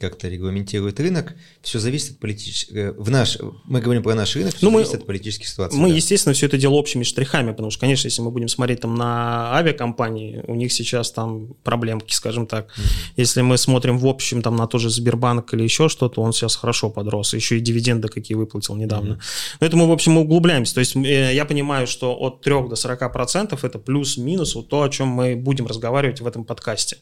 как-то 0.00 0.28
регламентирует 0.28 0.98
рынок, 0.98 1.34
все 1.62 1.78
зависит 1.78 2.12
от 2.12 2.18
политических... 2.18 2.74
Э, 2.74 2.92
в 2.92 3.10
наш... 3.10 3.38
Мы 3.64 3.80
говорим 3.80 4.02
про 4.02 4.14
наш 4.14 4.34
рынок, 4.34 4.54
все 4.54 4.66
ну, 4.66 4.72
зависит 4.72 4.94
мы, 4.94 4.98
от 5.00 5.06
политических 5.06 5.48
ситуаций. 5.48 5.78
Мы, 5.78 5.90
да. 5.90 5.96
естественно, 5.96 6.32
все 6.32 6.46
это 6.46 6.56
дело 6.56 6.74
общими 6.74 7.02
штрихами, 7.02 7.50
потому 7.50 7.70
что, 7.70 7.80
конечно, 7.80 8.06
если 8.06 8.22
мы 8.22 8.30
будем 8.30 8.48
смотреть 8.48 8.80
там 8.80 8.94
на 8.94 9.54
авиакомпании, 9.56 10.42
у 10.46 10.54
них 10.54 10.72
сейчас 10.72 11.10
там 11.12 11.54
проблемки, 11.62 12.12
скажем 12.14 12.46
так. 12.46 12.66
Mm-hmm. 12.66 13.12
Если 13.16 13.42
мы 13.42 13.58
смотрим 13.58 13.98
в 13.98 14.06
общем 14.06 14.42
там 14.42 14.56
на 14.56 14.66
тот 14.66 14.80
же 14.80 14.90
Сбербанк 14.90 15.52
или 15.52 15.62
еще 15.62 15.88
что-то, 15.88 16.22
он 16.22 16.32
сейчас 16.32 16.56
хорошо 16.56 16.88
подрос, 16.88 17.34
еще 17.34 17.58
и 17.58 17.60
дивиденды 17.60 18.08
какие 18.08 18.36
выплатил 18.36 18.76
недавно. 18.76 19.14
Mm-hmm. 19.14 19.56
Но 19.60 19.66
это 19.66 19.76
мы, 19.76 19.86
в 19.86 19.92
общем, 19.92 20.12
мы 20.12 20.22
углубляемся. 20.22 20.74
То 20.74 20.80
есть 20.80 20.96
э, 20.96 21.34
я 21.34 21.44
понимаю, 21.44 21.86
что 21.86 22.14
от 22.14 22.40
3 22.40 22.68
до 22.68 22.76
40 22.76 23.12
процентов 23.12 23.64
это 23.64 23.78
плюс-минус 23.78 24.54
вот 24.54 24.68
то, 24.68 24.82
о 24.82 24.88
чем 24.88 25.08
мы 25.08 25.36
будем 25.36 25.66
разговаривать 25.66 26.20
в 26.20 26.26
этом 26.26 26.44
подкасте. 26.44 26.96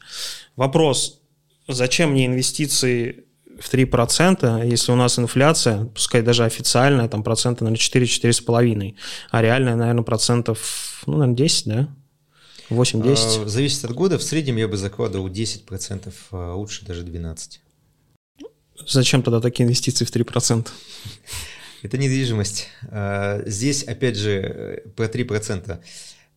Вопрос, 0.55 1.22
зачем 1.67 2.11
мне 2.11 2.25
инвестиции 2.25 3.25
в 3.59 3.73
3%, 3.73 4.67
если 4.67 4.91
у 4.91 4.95
нас 4.95 5.19
инфляция, 5.19 5.85
пускай 5.85 6.21
даже 6.21 6.43
официальная, 6.43 7.07
там 7.07 7.23
процента, 7.23 7.63
наверное, 7.63 7.81
4-4,5, 7.81 8.95
а 9.31 9.41
реальная, 9.41 9.75
наверное, 9.75 10.03
процентов, 10.03 11.03
ну, 11.05 11.17
наверное, 11.17 11.37
10, 11.37 11.67
да? 11.67 11.95
8-10? 12.69 13.43
А, 13.43 13.47
зависит 13.47 13.85
от 13.85 13.91
года. 13.91 14.17
В 14.17 14.23
среднем 14.23 14.57
я 14.57 14.67
бы 14.67 14.77
закладывал 14.77 15.29
10%, 15.29 16.13
а 16.31 16.55
лучше 16.55 16.85
даже 16.85 17.03
12%. 17.03 17.59
Зачем 18.87 19.21
тогда 19.21 19.39
такие 19.39 19.65
инвестиции 19.65 20.05
в 20.05 20.11
3%? 20.13 20.67
Это 21.83 21.97
недвижимость. 21.97 22.69
А, 22.89 23.43
здесь, 23.45 23.83
опять 23.83 24.17
же, 24.17 24.31
э, 24.31 24.89
про 24.95 25.05
3%. 25.05 25.79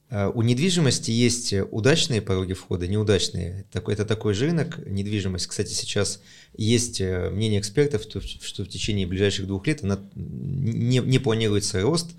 Э, 0.08 0.30
у 0.32 0.42
недвижимости 0.42 1.10
есть 1.10 1.52
удачные 1.70 2.22
пороги 2.22 2.52
входа, 2.52 2.86
неудачные. 2.86 3.66
Это 3.72 4.04
такой 4.04 4.34
же 4.34 4.46
рынок, 4.46 4.78
недвижимость. 4.86 5.46
Кстати, 5.46 5.72
сейчас 5.72 6.20
есть 6.56 7.00
э, 7.00 7.30
мнение 7.30 7.60
экспертов, 7.60 8.02
что 8.02 8.64
в 8.64 8.68
течение 8.68 9.06
ближайших 9.06 9.46
двух 9.46 9.66
лет 9.66 9.82
она 9.82 9.98
не, 10.14 10.98
не 10.98 11.18
планируется 11.18 11.82
рост. 11.82 12.12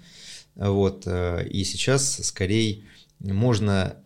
Вот, 0.56 1.04
э, 1.06 1.48
и 1.48 1.64
сейчас 1.64 2.26
скорее 2.26 2.84
можно 3.20 3.98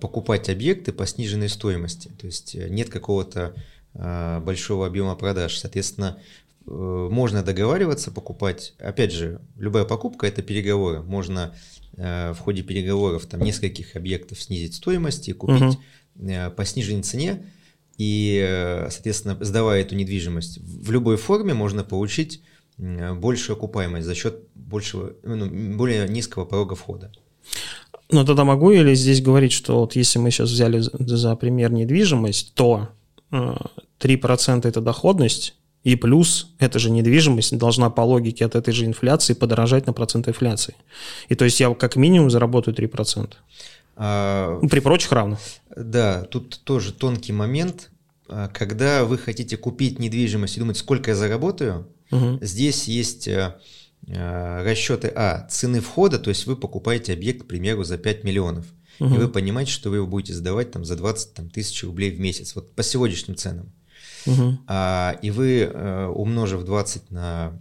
покупать 0.00 0.48
объекты 0.48 0.90
по 0.90 1.06
сниженной 1.06 1.50
стоимости. 1.50 2.10
То 2.18 2.26
есть 2.26 2.54
нет 2.54 2.88
какого-то 2.88 3.54
большого 3.92 4.86
объема 4.86 5.16
продаж. 5.16 5.58
Соответственно, 5.58 6.18
можно 6.64 7.42
договариваться, 7.42 8.10
покупать. 8.10 8.72
Опять 8.78 9.12
же, 9.12 9.38
любая 9.58 9.84
покупка– 9.84 10.26
это 10.28 10.40
переговоры. 10.40 11.02
Можно 11.02 11.54
в 11.96 12.36
ходе 12.40 12.62
переговоров 12.62 13.26
там 13.26 13.40
нескольких 13.40 13.96
объектов 13.96 14.40
снизить 14.40 14.74
стоимость 14.74 15.28
и 15.28 15.32
купить 15.32 15.78
угу. 16.14 16.50
по 16.54 16.64
сниженной 16.64 17.02
цене, 17.02 17.46
и, 17.96 18.44
э, 18.46 18.90
соответственно, 18.90 19.38
сдавая 19.40 19.80
эту 19.80 19.94
недвижимость 19.94 20.58
в 20.58 20.90
любой 20.90 21.16
форме, 21.16 21.54
можно 21.54 21.84
получить 21.84 22.42
большую 22.78 23.56
окупаемость 23.56 24.06
за 24.06 24.14
счет 24.14 24.40
большего, 24.54 25.14
ну, 25.22 25.76
более 25.76 26.06
низкого 26.08 26.44
порога 26.44 26.74
входа. 26.74 27.10
Но 28.10 28.24
тогда 28.24 28.44
могу 28.44 28.70
или 28.70 28.94
здесь 28.94 29.22
говорить, 29.22 29.52
что 29.52 29.80
вот 29.80 29.96
если 29.96 30.18
мы 30.18 30.30
сейчас 30.30 30.50
взяли 30.50 30.80
за 30.80 31.36
пример 31.36 31.72
недвижимость, 31.72 32.54
то 32.54 32.90
3% 33.30 34.68
это 34.68 34.80
доходность, 34.80 35.54
и 35.86 35.94
плюс 35.94 36.48
эта 36.58 36.80
же 36.80 36.90
недвижимость 36.90 37.56
должна 37.56 37.90
по 37.90 38.00
логике 38.00 38.44
от 38.44 38.56
этой 38.56 38.74
же 38.74 38.86
инфляции 38.86 39.34
подорожать 39.34 39.86
на 39.86 39.92
процент 39.92 40.26
инфляции. 40.26 40.74
И 41.28 41.36
то 41.36 41.44
есть 41.44 41.60
я 41.60 41.72
как 41.74 41.94
минимум 41.94 42.28
заработаю 42.28 42.74
3%. 42.74 43.34
А, 43.94 44.58
при 44.68 44.80
прочих 44.80 45.12
равных. 45.12 45.38
Да, 45.76 46.22
тут 46.22 46.60
тоже 46.64 46.92
тонкий 46.92 47.32
момент. 47.32 47.90
А, 48.28 48.48
когда 48.48 49.04
вы 49.04 49.16
хотите 49.16 49.56
купить 49.56 50.00
недвижимость 50.00 50.56
и 50.56 50.58
думать, 50.58 50.76
сколько 50.76 51.10
я 51.10 51.14
заработаю, 51.14 51.86
угу. 52.10 52.40
здесь 52.40 52.88
есть 52.88 53.28
э, 53.28 53.54
э, 54.08 54.64
расчеты 54.64 55.12
А, 55.14 55.46
цены 55.48 55.78
входа, 55.78 56.18
то 56.18 56.30
есть 56.30 56.46
вы 56.46 56.56
покупаете 56.56 57.12
объект, 57.12 57.44
к 57.44 57.46
примеру, 57.46 57.84
за 57.84 57.96
5 57.96 58.24
миллионов. 58.24 58.66
Угу. 58.98 59.14
И 59.14 59.18
вы 59.18 59.28
понимаете, 59.28 59.70
что 59.70 59.90
вы 59.90 59.98
его 59.98 60.08
будете 60.08 60.34
сдавать 60.34 60.72
там, 60.72 60.84
за 60.84 60.96
20 60.96 61.34
там, 61.34 61.48
тысяч 61.48 61.84
рублей 61.84 62.10
в 62.10 62.18
месяц, 62.18 62.56
вот 62.56 62.74
по 62.74 62.82
сегодняшним 62.82 63.36
ценам. 63.36 63.70
А, 64.66 65.18
и 65.22 65.30
вы, 65.30 65.60
э, 65.60 66.06
умножив 66.06 66.64
20 66.64 67.10
на, 67.10 67.52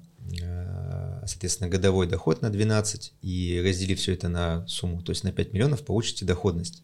э, 0.41 1.23
соответственно, 1.25 1.69
годовой 1.69 2.07
доход 2.07 2.41
на 2.41 2.49
12 2.49 3.13
и 3.21 3.61
разделив 3.65 3.99
все 3.99 4.13
это 4.13 4.29
на 4.29 4.67
сумму, 4.67 5.01
то 5.01 5.11
есть 5.11 5.23
на 5.23 5.31
5 5.31 5.53
миллионов, 5.53 5.83
получите 5.83 6.25
доходность 6.25 6.83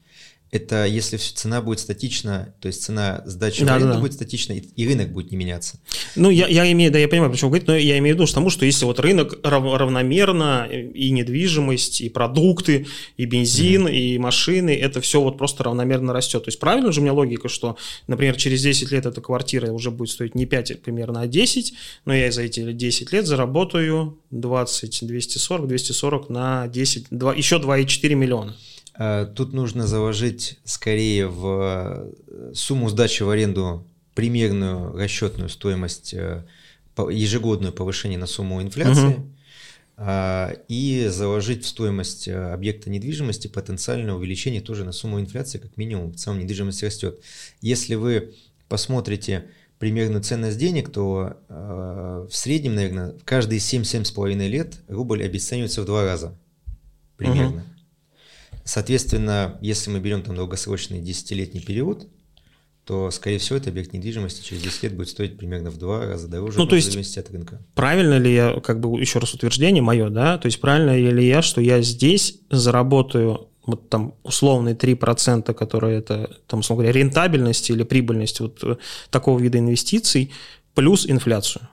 это 0.51 0.85
если 0.85 1.15
цена 1.15 1.61
будет 1.61 1.79
статична, 1.79 2.53
то 2.59 2.67
есть 2.67 2.83
цена 2.83 3.23
сдачи 3.25 3.63
да, 3.63 3.73
в 3.73 3.75
аренду 3.77 3.93
да, 3.93 3.99
будет 4.01 4.13
статична, 4.13 4.53
и 4.53 4.87
рынок 4.87 5.13
будет 5.13 5.31
не 5.31 5.37
меняться. 5.37 5.79
Ну, 6.17 6.29
я, 6.29 6.47
я 6.47 6.69
имею, 6.73 6.91
да, 6.91 6.99
я 6.99 7.07
понимаю, 7.07 7.31
почему 7.31 7.49
говорить, 7.49 7.69
но 7.69 7.75
я 7.75 7.97
имею 7.99 8.17
в 8.17 8.19
виду 8.19 8.31
тому, 8.31 8.49
что 8.49 8.65
если 8.65 8.83
вот 8.83 8.99
рынок 8.99 9.39
рав, 9.43 9.63
равномерно, 9.63 10.67
и 10.69 11.09
недвижимость, 11.11 12.01
и 12.01 12.09
продукты, 12.09 12.85
и 13.15 13.25
бензин, 13.25 13.87
mm-hmm. 13.87 13.95
и 13.95 14.17
машины, 14.17 14.75
это 14.75 14.99
все 14.99 15.21
вот 15.21 15.37
просто 15.37 15.63
равномерно 15.63 16.11
растет. 16.11 16.43
То 16.43 16.49
есть 16.49 16.59
правильно 16.59 16.91
же 16.91 16.99
у 16.99 17.03
меня 17.03 17.13
логика, 17.13 17.47
что, 17.47 17.77
например, 18.07 18.35
через 18.35 18.61
10 18.61 18.91
лет 18.91 19.05
эта 19.05 19.21
квартира 19.21 19.71
уже 19.71 19.89
будет 19.89 20.09
стоить 20.09 20.35
не 20.35 20.45
5 20.45 20.81
примерно, 20.81 21.21
а 21.21 21.27
10, 21.27 21.73
но 22.03 22.13
я 22.13 22.29
за 22.29 22.41
эти 22.41 22.73
10 22.73 23.13
лет 23.13 23.25
заработаю 23.25 24.19
20, 24.31 25.07
240, 25.07 25.67
240 25.67 26.29
на 26.29 26.67
10, 26.67 27.05
2, 27.09 27.33
еще 27.35 27.55
2,4 27.55 28.15
миллиона. 28.15 28.57
Э, 28.97 29.25
тут 29.33 29.53
нужно 29.53 29.87
заложить 29.87 30.59
скорее 30.63 31.27
в 31.27 32.13
э, 32.27 32.53
сумму 32.53 32.89
сдачи 32.89 33.23
в 33.23 33.29
аренду 33.29 33.87
примерную 34.15 34.93
расчетную 34.95 35.49
стоимость, 35.49 36.13
э, 36.13 36.43
ежегодное 37.09 37.71
повышение 37.71 38.19
на 38.19 38.27
сумму 38.27 38.61
инфляции 38.61 39.15
угу. 39.15 40.57
и 40.67 41.07
заложить 41.09 41.63
в 41.63 41.67
стоимость 41.67 42.27
объекта 42.27 42.91
недвижимости 42.91 43.47
потенциальное 43.47 44.13
увеличение 44.13 44.61
тоже 44.61 44.83
на 44.83 44.91
сумму 44.91 45.19
инфляции, 45.19 45.57
как 45.57 45.77
минимум, 45.77 46.11
в 46.11 46.17
целом 46.17 46.39
недвижимость 46.39 46.83
растет. 46.83 47.19
Если 47.61 47.95
вы 47.95 48.35
посмотрите 48.67 49.45
примерную 49.79 50.21
ценность 50.21 50.59
денег, 50.59 50.91
то 50.91 51.37
в 51.47 52.35
среднем, 52.35 52.75
наверное, 52.75 53.15
каждые 53.23 53.59
7-7,5 53.59 54.47
лет 54.47 54.75
рубль 54.87 55.23
обесценивается 55.23 55.81
в 55.81 55.85
два 55.85 56.03
раза 56.03 56.37
примерно. 57.17 57.61
Угу. 57.61 57.70
Соответственно, 58.63 59.57
если 59.61 59.89
мы 59.89 59.99
берем 59.99 60.23
там 60.23 60.35
долгосрочный 60.35 60.99
десятилетний 60.99 61.61
период, 61.61 62.07
то, 62.85 63.11
скорее 63.11 63.37
всего, 63.37 63.57
этот 63.57 63.69
объект 63.69 63.93
недвижимости 63.93 64.43
через 64.43 64.63
10 64.63 64.83
лет 64.83 64.95
будет 64.95 65.09
стоить 65.09 65.37
примерно 65.37 65.69
в 65.69 65.77
два 65.77 66.05
раза 66.05 66.27
дороже, 66.27 66.57
ну, 66.57 66.65
то 66.65 66.75
есть, 66.75 66.87
зависимости 66.91 67.19
от 67.19 67.31
рынка. 67.31 67.61
Правильно 67.75 68.17
ли 68.17 68.33
я, 68.33 68.59
как 68.59 68.79
бы 68.79 68.99
еще 68.99 69.19
раз 69.19 69.33
утверждение 69.33 69.83
мое, 69.83 70.09
да, 70.09 70.37
то 70.37 70.47
есть 70.47 70.59
правильно 70.59 70.97
ли 70.97 71.27
я, 71.27 71.41
что 71.41 71.61
я 71.61 71.81
здесь 71.81 72.39
заработаю 72.49 73.47
вот 73.65 73.89
там 73.89 74.15
условные 74.23 74.75
3%, 74.75 75.53
которые 75.53 75.99
это, 75.99 76.37
там, 76.47 76.61
условно 76.61 76.83
говоря, 76.83 76.99
рентабельность 76.99 77.69
или 77.69 77.83
прибыльность 77.83 78.39
вот 78.39 78.63
э, 78.63 78.77
такого 79.11 79.39
вида 79.39 79.59
инвестиций, 79.59 80.31
плюс 80.73 81.07
инфляцию. 81.07 81.69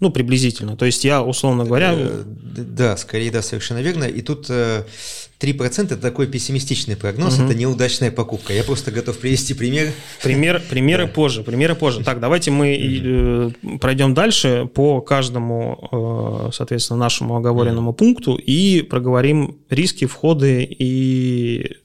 Ну, 0.00 0.10
приблизительно. 0.10 0.78
То 0.78 0.86
есть 0.86 1.04
я, 1.04 1.22
условно 1.22 1.66
говоря... 1.66 1.92
Э, 1.94 2.22
да, 2.24 2.96
скорее, 2.96 3.30
да, 3.30 3.42
совершенно 3.42 3.80
верно. 3.80 4.04
И 4.04 4.22
тут 4.22 4.48
3%– 4.48 5.84
это 5.84 5.96
такой 5.98 6.26
пессимистичный 6.26 6.96
прогноз, 6.96 7.38
угу. 7.38 7.44
это 7.44 7.54
неудачная 7.54 8.10
покупка. 8.10 8.54
Я 8.54 8.64
просто 8.64 8.90
готов 8.92 9.18
привести 9.18 9.52
пример. 9.52 9.92
Пример, 10.22 10.62
примеры 10.70 11.06
да. 11.06 11.12
позже, 11.12 11.42
примеры 11.42 11.74
позже. 11.74 12.02
Так, 12.02 12.18
давайте 12.18 12.50
мы 12.50 13.52
угу. 13.62 13.78
пройдем 13.78 14.14
дальше 14.14 14.68
по 14.74 15.02
каждому, 15.02 16.48
э, 16.48 16.50
соответственно, 16.54 16.98
нашему 16.98 17.36
оговоренному 17.36 17.90
угу. 17.90 17.98
пункту 17.98 18.36
и 18.36 18.80
проговорим 18.80 19.58
риски, 19.68 20.06
входы 20.06 20.64
и 20.64 21.76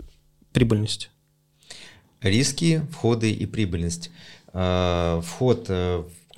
прибыльность. 0.54 1.12
Риски, 2.21 2.82
входы 2.91 3.30
и 3.30 3.45
прибыльность. 3.45 4.10
Вход... 4.54 5.69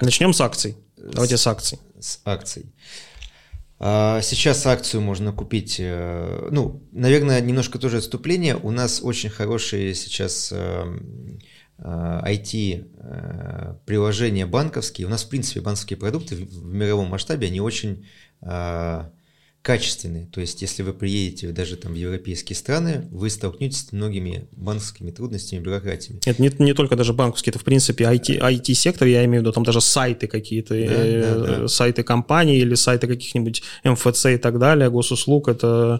Начнем 0.01 0.33
с 0.33 0.41
акций. 0.41 0.75
Давайте 0.97 1.37
с 1.37 1.47
акций. 1.47 1.79
С 1.99 2.19
акций. 2.25 2.65
А, 3.79 4.21
сейчас 4.21 4.65
акцию 4.65 5.01
можно 5.01 5.31
купить, 5.31 5.75
э, 5.79 6.47
ну, 6.51 6.81
наверное, 6.91 7.39
немножко 7.41 7.77
тоже 7.77 7.97
отступление. 7.97 8.55
У 8.55 8.71
нас 8.71 9.01
очень 9.03 9.29
хорошие 9.29 9.93
сейчас 9.93 10.51
IT-приложения 11.79 14.45
э, 14.45 14.47
э, 14.47 14.49
банковские. 14.49 15.05
У 15.05 15.11
нас, 15.11 15.23
в 15.23 15.29
принципе, 15.29 15.61
банковские 15.61 15.97
продукты 15.97 16.35
в 16.35 16.65
мировом 16.65 17.09
масштабе, 17.09 17.45
они 17.47 17.61
очень 17.61 18.07
качественные. 19.67 20.27
То 20.27 20.39
есть, 20.39 20.61
если 20.61 20.81
вы 20.81 20.93
приедете 20.93 21.49
даже 21.49 21.75
там 21.75 21.91
в 21.91 21.95
европейские 21.95 22.55
страны, 22.55 23.05
вы 23.11 23.29
столкнетесь 23.29 23.87
с 23.87 23.91
многими 23.91 24.47
банковскими 24.53 25.11
трудностями, 25.11 25.59
бюрократиями. 25.59 26.21
Это 26.25 26.41
не, 26.41 26.49
не 26.59 26.73
только 26.73 26.95
даже 26.95 27.11
банковские, 27.11 27.51
это 27.51 27.59
в 27.59 27.65
принципе 27.65 28.05
IT, 28.05 28.39
IT-сектор, 28.39 29.05
я 29.09 29.25
имею 29.25 29.41
в 29.41 29.43
виду, 29.43 29.51
там 29.51 29.65
даже 29.65 29.81
сайты 29.81 30.27
какие-то, 30.27 30.73
да, 30.73 30.79
э, 30.79 31.21
да, 31.21 31.59
да. 31.59 31.67
сайты 31.67 32.03
компаний 32.03 32.59
или 32.59 32.75
сайты 32.75 33.07
каких-нибудь 33.07 33.61
МФЦ 33.83 34.27
и 34.27 34.37
так 34.37 34.57
далее, 34.57 34.89
госуслуг, 34.89 35.49
это... 35.49 35.99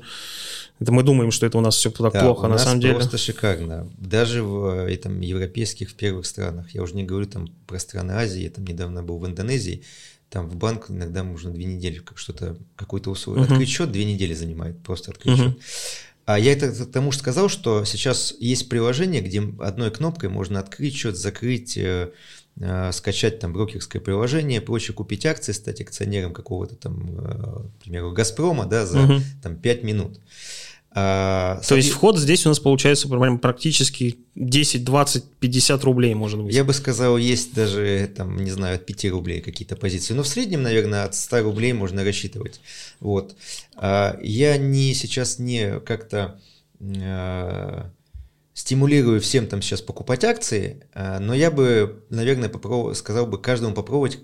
Это 0.80 0.92
мы 0.92 1.02
думаем, 1.02 1.32
что 1.32 1.48
это 1.48 1.58
у 1.58 1.62
нас 1.62 1.76
все 1.76 1.90
так 1.90 2.14
да, 2.14 2.22
плохо, 2.22 2.46
у 2.46 2.50
на 2.50 2.60
самом 2.60 2.80
деле. 2.80 2.94
просто 2.94 3.18
шикарно. 3.18 3.88
Даже 3.98 4.44
в 4.44 4.88
этом, 4.88 5.22
европейских 5.22 5.90
в 5.90 5.96
первых 5.96 6.28
странах. 6.28 6.70
Я 6.76 6.84
уже 6.84 6.94
не 6.94 7.04
говорю 7.04 7.26
там 7.26 7.48
про 7.66 7.80
страны 7.80 8.12
Азии, 8.12 8.44
я 8.44 8.52
там 8.52 8.64
недавно 8.64 9.02
был 9.02 9.18
в 9.18 9.26
Индонезии 9.26 9.82
там 10.30 10.50
в 10.50 10.56
банк 10.56 10.88
иногда 10.90 11.24
можно 11.24 11.52
две 11.52 11.66
недели 11.66 12.00
как 12.00 12.18
что-то, 12.18 12.58
какой-то 12.76 13.12
условие. 13.12 13.46
Uh-huh. 13.46 13.52
Открыть 13.52 13.70
счет 13.70 13.92
две 13.92 14.06
недели 14.06 14.34
занимает, 14.34 14.82
просто 14.84 15.12
открыть 15.12 15.40
uh-huh. 15.40 15.50
счет. 15.52 15.58
А 16.26 16.38
я 16.38 16.52
это 16.52 16.72
к 16.72 16.92
тому 16.92 17.14
что 17.14 17.22
сказал, 17.22 17.48
что 17.48 17.86
сейчас 17.86 18.36
есть 18.40 18.68
приложение, 18.68 19.22
где 19.22 19.42
одной 19.60 19.92
кнопкой 19.92 20.30
можно 20.30 20.60
открыть 20.60 20.94
счет, 20.94 21.16
закрыть, 21.16 21.78
э, 21.78 22.12
э, 22.60 22.92
скачать 22.92 23.40
там 23.40 23.54
брокерское 23.54 24.02
приложение, 24.02 24.60
проще 24.60 24.92
купить 24.92 25.26
акции, 25.26 25.54
стать 25.54 25.80
акционером 25.80 26.34
какого-то 26.34 26.76
там, 26.76 27.18
э, 27.18 27.70
к 27.80 27.84
примеру, 27.84 28.12
Газпрома, 28.12 28.66
да, 28.66 28.86
за 28.86 29.00
uh-huh. 29.00 29.22
там 29.42 29.56
5 29.56 29.84
минут. 29.84 30.20
А, 31.00 31.62
То 31.68 31.76
есть 31.76 31.92
вход 31.92 32.18
здесь 32.18 32.48
у 32.48 32.50
нас 32.50 32.60
получается 32.60 33.08
практически 33.38 34.18
10, 34.34 34.84
20, 34.84 35.24
50 35.40 35.84
рублей, 35.84 36.16
может 36.16 36.42
быть. 36.42 36.56
Я 36.56 36.64
бы 36.64 36.74
сказал, 36.74 37.18
есть 37.18 37.54
даже, 37.54 38.10
там, 38.18 38.38
не 38.38 38.50
знаю, 38.50 38.78
от 38.78 38.86
5 38.88 39.06
рублей 39.12 39.42
какие-то 39.42 39.76
позиции. 39.76 40.16
Но 40.16 40.24
в 40.24 40.28
среднем, 40.28 40.64
наверное, 40.64 41.04
от 41.04 41.14
100 41.14 41.44
рублей 41.44 41.74
можно 41.74 42.04
рассчитывать. 42.04 42.62
Вот. 43.00 43.36
А, 43.76 44.18
я 44.24 44.58
не, 44.58 44.96
сейчас 44.96 45.38
не 45.38 45.80
как-то 45.82 46.42
а, 46.82 47.92
стимулирую 48.56 49.22
всем 49.22 49.46
там 49.46 49.62
сейчас 49.62 49.82
покупать 49.82 50.24
акции, 50.24 50.84
но 50.96 51.36
я 51.36 51.52
бы, 51.52 52.04
наверное, 52.10 52.50
попробовал, 52.50 52.96
сказал 52.96 53.28
бы 53.28 53.40
каждому 53.40 53.76
попробовать 53.76 54.18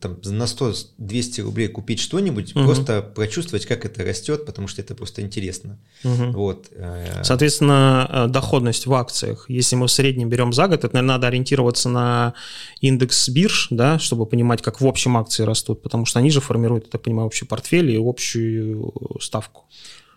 там, 0.00 0.18
на 0.24 0.44
100-200 0.44 1.42
рублей 1.42 1.68
купить 1.68 2.00
что-нибудь, 2.00 2.54
угу. 2.54 2.64
просто 2.64 3.02
прочувствовать, 3.02 3.66
как 3.66 3.84
это 3.84 4.02
растет, 4.04 4.46
потому 4.46 4.68
что 4.68 4.82
это 4.82 4.94
просто 4.94 5.22
интересно. 5.22 5.78
Угу. 6.04 6.32
Вот. 6.32 6.68
Э, 6.72 7.22
Соответственно, 7.22 8.08
э, 8.10 8.26
доходность 8.28 8.86
в 8.86 8.94
акциях, 8.94 9.46
если 9.48 9.76
мы 9.76 9.86
в 9.86 9.90
среднем 9.90 10.28
берем 10.28 10.52
за 10.52 10.68
год, 10.68 10.84
это, 10.84 10.94
наверное, 10.94 11.14
надо 11.14 11.26
ориентироваться 11.28 11.88
на 11.88 12.34
индекс 12.80 13.28
бирж, 13.28 13.68
да, 13.70 13.98
чтобы 13.98 14.26
понимать, 14.26 14.62
как 14.62 14.80
в 14.80 14.86
общем 14.86 15.16
акции 15.16 15.42
растут, 15.42 15.82
потому 15.82 16.06
что 16.06 16.18
они 16.18 16.30
же 16.30 16.40
формируют, 16.40 16.84
я 16.84 16.90
так 16.90 17.02
понимаю, 17.02 17.26
общий 17.26 17.44
портфель 17.44 17.90
и 17.90 17.98
общую 17.98 18.92
ставку. 19.20 19.64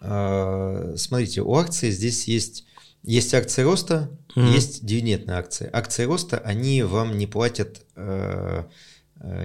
А, 0.02 0.94
смотрите, 0.96 1.42
у 1.42 1.56
акций 1.56 1.92
здесь 1.92 2.28
есть 2.28 2.66
есть 3.04 3.34
акции 3.34 3.62
роста, 3.62 4.10
mm 4.36 4.54
есть 4.54 4.86
дивидендные 4.86 5.38
акции. 5.38 5.70
Акции 5.72 6.04
роста, 6.04 6.40
они 6.40 6.84
вам 6.84 7.18
не 7.18 7.26
платят 7.26 7.82
э, 7.96 8.58
Э, 8.58 8.64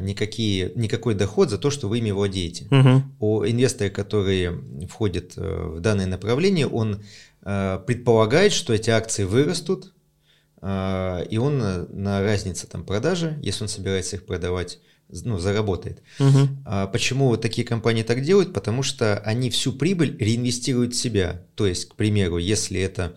никакие, 0.01 0.73
никакой 0.75 1.15
доход 1.15 1.51
за 1.51 1.59
то, 1.59 1.71
что 1.71 1.89
вы 1.89 1.99
ими 1.99 2.11
владеете. 2.11 2.67
Угу. 2.71 3.03
У 3.21 3.45
инвестора, 3.45 3.89
который 3.89 4.87
входит 4.87 5.35
э, 5.37 5.75
в 5.77 5.81
данное 5.81 6.07
направление, 6.07 6.67
он 6.67 7.03
э, 7.43 7.81
предполагает, 7.87 8.53
что 8.53 8.75
эти 8.75 8.91
акции 8.91 9.25
вырастут, 9.25 9.93
и 10.65 11.39
он 11.41 11.59
на 11.59 12.23
разнице 12.23 12.69
там 12.69 12.85
продажи, 12.85 13.37
если 13.43 13.65
он 13.65 13.69
собирается 13.69 14.15
их 14.15 14.27
продавать, 14.27 14.79
ну, 15.09 15.39
заработает. 15.41 16.03
Угу. 16.21 16.49
А 16.65 16.87
почему 16.87 17.37
такие 17.37 17.67
компании 17.67 18.05
так 18.05 18.23
делают? 18.23 18.53
Потому 18.53 18.85
что 18.85 19.19
они 19.19 19.51
всю 19.51 19.73
прибыль 19.73 20.17
реинвестируют 20.19 20.95
в 20.95 20.97
себя. 21.01 21.43
То 21.57 21.67
есть, 21.67 21.89
к 21.89 21.97
примеру, 21.97 22.39
если 22.39 22.81
это 22.81 23.17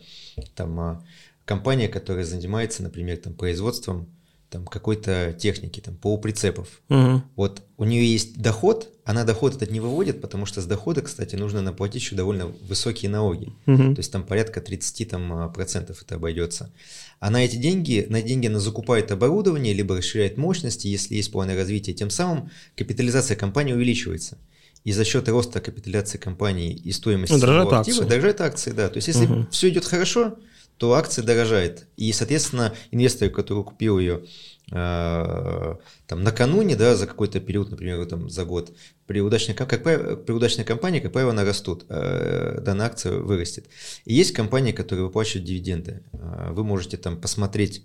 там, 0.56 1.06
компания, 1.46 1.88
которая 1.88 2.26
занимается, 2.26 2.82
например, 2.82 3.18
там, 3.18 3.36
производством 3.36 4.10
там, 4.56 4.66
какой-то 4.66 5.36
техники, 5.38 5.82
там, 5.82 5.98
полуприцепов. 5.98 6.82
Угу. 6.88 7.24
Вот 7.36 7.62
у 7.76 7.84
нее 7.84 8.10
есть 8.10 8.38
доход, 8.42 8.90
она 9.04 9.26
доход 9.26 9.58
этот 9.58 9.70
не 9.70 9.82
выводит, 9.82 10.22
потому 10.22 10.46
что 10.46 10.62
с 10.62 10.66
дохода, 10.66 11.02
кстати, 11.02 11.36
нужно 11.36 11.62
наплатить 11.62 12.02
еще 12.02 12.16
довольно 12.16 12.48
высокие 12.48 13.12
налоги. 13.12 13.52
Угу. 13.68 13.96
То 13.96 13.98
есть 13.98 14.14
там 14.14 14.24
порядка 14.24 14.62
30 14.62 15.10
там, 15.10 15.34
а, 15.34 15.50
процентов 15.50 16.02
это 16.02 16.16
обойдется. 16.16 16.72
А 17.20 17.30
на 17.32 17.44
эти 17.44 17.58
деньги, 17.58 18.06
на 18.10 18.22
деньги 18.22 18.48
она 18.48 18.62
закупает 18.62 19.12
оборудование, 19.12 19.74
либо 19.74 19.98
расширяет 19.98 20.38
мощности, 20.38 20.88
если 20.88 21.16
есть 21.16 21.34
планы 21.34 21.54
развития. 21.54 21.92
Тем 21.92 22.10
самым 22.10 22.50
капитализация 22.78 23.36
компании 23.36 23.74
увеличивается. 23.74 24.38
И 24.86 24.94
за 24.94 25.04
счет 25.04 25.28
роста 25.28 25.60
капитализации 25.60 26.18
компании 26.18 26.72
и 26.72 26.94
стоимости 26.94 27.34
ну, 27.34 27.40
дорожают 27.40 27.74
актива, 27.74 27.98
акции. 27.98 28.10
дорожают 28.10 28.40
акции, 28.40 28.72
да. 28.72 28.88
То 28.88 28.98
есть 29.00 29.10
если 29.10 29.26
угу. 29.26 29.48
все 29.52 29.68
идет 29.68 29.84
хорошо, 29.84 30.38
то 30.78 30.94
акция 30.94 31.24
дорожает. 31.24 31.88
И, 31.98 32.12
соответственно, 32.12 32.74
инвестор, 32.92 33.30
который 33.30 33.64
купил 33.64 34.00
ее 34.00 34.26
э, 34.72 35.76
там, 36.08 36.24
накануне, 36.24 36.76
да, 36.76 36.96
за 36.96 37.08
какой-то 37.08 37.40
период, 37.40 37.70
например, 37.70 38.06
там, 38.06 38.30
за 38.30 38.46
год, 38.46 38.74
при 39.08 39.22
удачной, 39.22 39.56
как 39.56 39.84
правило, 39.84 40.16
при 40.16 40.34
удачной 40.34 40.66
компании, 40.66 41.00
как 41.00 41.14
правило, 41.14 41.32
она 41.32 41.46
растут, 41.46 41.86
э, 41.90 42.60
данная 42.62 42.88
акция 42.88 43.20
вырастет. 43.20 43.66
И 44.06 44.14
есть 44.14 44.34
компании, 44.34 44.72
которые 44.72 45.06
выплачивают 45.06 45.46
дивиденды. 45.46 46.04
Э, 46.14 46.52
вы 46.52 46.64
можете 46.64 46.98
там 46.98 47.20
посмотреть 47.20 47.84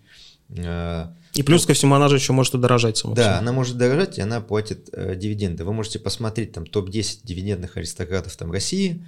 и 1.34 1.42
плюс 1.44 1.64
ко 1.64 1.74
всему, 1.74 1.94
она 1.94 2.08
же 2.08 2.16
еще 2.16 2.32
может 2.32 2.60
дорожать. 2.60 2.96
Само 2.96 3.14
да, 3.14 3.38
она 3.38 3.52
может 3.52 3.76
дорожать, 3.76 4.18
и 4.18 4.20
она 4.20 4.40
платит 4.40 4.88
э, 4.92 5.14
дивиденды. 5.14 5.64
Вы 5.64 5.72
можете 5.72 5.98
посмотреть 6.00 6.52
там 6.52 6.66
топ-10 6.66 7.20
дивидендных 7.22 7.76
аристократов 7.76 8.36
там, 8.36 8.50
России, 8.50 9.06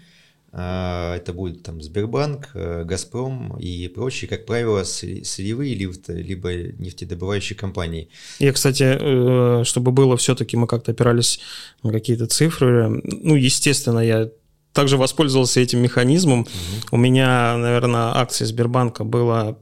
это 0.52 1.32
будет 1.32 1.62
там 1.62 1.80
Сбербанк, 1.80 2.50
э, 2.54 2.84
Газпром 2.84 3.56
и 3.58 3.88
прочие, 3.88 4.28
как 4.28 4.44
правило, 4.44 4.84
сырьевые 4.84 5.74
либо 5.74 6.54
нефтедобывающие 6.54 7.56
компании. 7.56 8.10
Я, 8.38 8.52
кстати, 8.52 8.82
э, 8.82 9.64
чтобы 9.64 9.92
было 9.92 10.16
все-таки, 10.18 10.58
мы 10.58 10.66
как-то 10.66 10.92
опирались 10.92 11.40
на 11.82 11.90
какие-то 11.90 12.26
цифры. 12.26 13.00
Ну, 13.02 13.34
естественно, 13.34 14.00
я 14.00 14.28
также 14.74 14.98
воспользовался 14.98 15.60
этим 15.60 15.80
механизмом. 15.80 16.40
Угу. 16.40 16.48
У 16.92 16.96
меня, 16.98 17.56
наверное, 17.56 18.16
акции 18.16 18.44
Сбербанка 18.44 19.04
было 19.04 19.58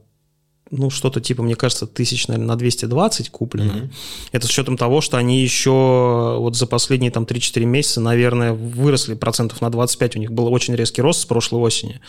ну, 0.71 0.89
что-то 0.89 1.19
типа, 1.19 1.43
мне 1.43 1.55
кажется, 1.55 1.85
тысяч, 1.85 2.27
наверное, 2.27 2.47
на 2.47 2.55
220 2.55 3.29
куплено. 3.29 3.71
Mm-hmm. 3.71 3.91
Это 4.31 4.47
с 4.47 4.49
учетом 4.49 4.77
того, 4.77 5.01
что 5.01 5.17
они 5.17 5.41
еще 5.41 6.37
вот 6.39 6.55
за 6.55 6.65
последние 6.65 7.11
там 7.11 7.25
3-4 7.25 7.65
месяца, 7.65 7.99
наверное, 7.99 8.53
выросли 8.53 9.13
процентов 9.15 9.59
на 9.61 9.69
25. 9.69 10.15
У 10.15 10.19
них 10.19 10.31
был 10.31 10.51
очень 10.51 10.73
резкий 10.75 11.01
рост 11.01 11.21
с 11.21 11.25
прошлой 11.25 11.59
осени. 11.61 11.99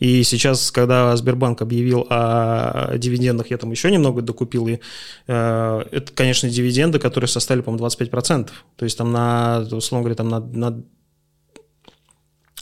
И 0.00 0.24
сейчас, 0.24 0.72
когда 0.72 1.16
Сбербанк 1.16 1.62
объявил 1.62 2.06
о 2.10 2.96
дивидендах, 2.98 3.50
я 3.50 3.58
там 3.58 3.70
еще 3.70 3.90
немного 3.90 4.22
докупил. 4.22 4.66
И 4.66 4.80
э, 5.28 5.82
это, 5.92 6.12
конечно, 6.12 6.50
дивиденды, 6.50 6.98
которые 6.98 7.28
составили, 7.28 7.62
по-моему, 7.62 7.86
25%. 7.86 8.50
То 8.76 8.84
есть 8.84 8.98
там 8.98 9.12
на, 9.12 9.60
условно 9.70 10.02
говоря, 10.02 10.16
там 10.16 10.28
на, 10.28 10.40
на 10.40 10.82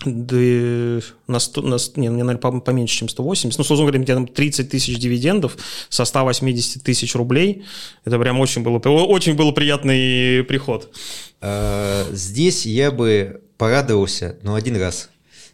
да, 0.04 1.00
на 1.26 1.40
100, 1.40 1.62
на, 1.62 1.76
не, 1.96 2.08
мне, 2.08 2.22
наверное, 2.22 2.60
поменьше, 2.60 2.98
чем 2.98 3.08
180. 3.08 3.58
Ну, 3.58 3.62
условно 3.62 3.84
говоря, 3.84 4.02
где 4.02 4.14
там 4.14 4.28
30 4.28 4.70
тысяч 4.70 4.96
дивидендов 4.98 5.56
со 5.88 6.04
180 6.04 6.82
тысяч 6.82 7.14
рублей. 7.16 7.64
Это 8.04 8.18
прям 8.18 8.38
очень 8.38 8.62
было, 8.62 8.78
очень 8.78 9.34
был 9.34 9.52
приятный 9.52 10.44
приход. 10.44 10.94
А, 11.40 12.06
здесь 12.12 12.64
я 12.64 12.92
бы 12.92 13.42
порадовался, 13.56 14.38
но 14.42 14.54
один 14.54 14.76
раз. 14.76 15.10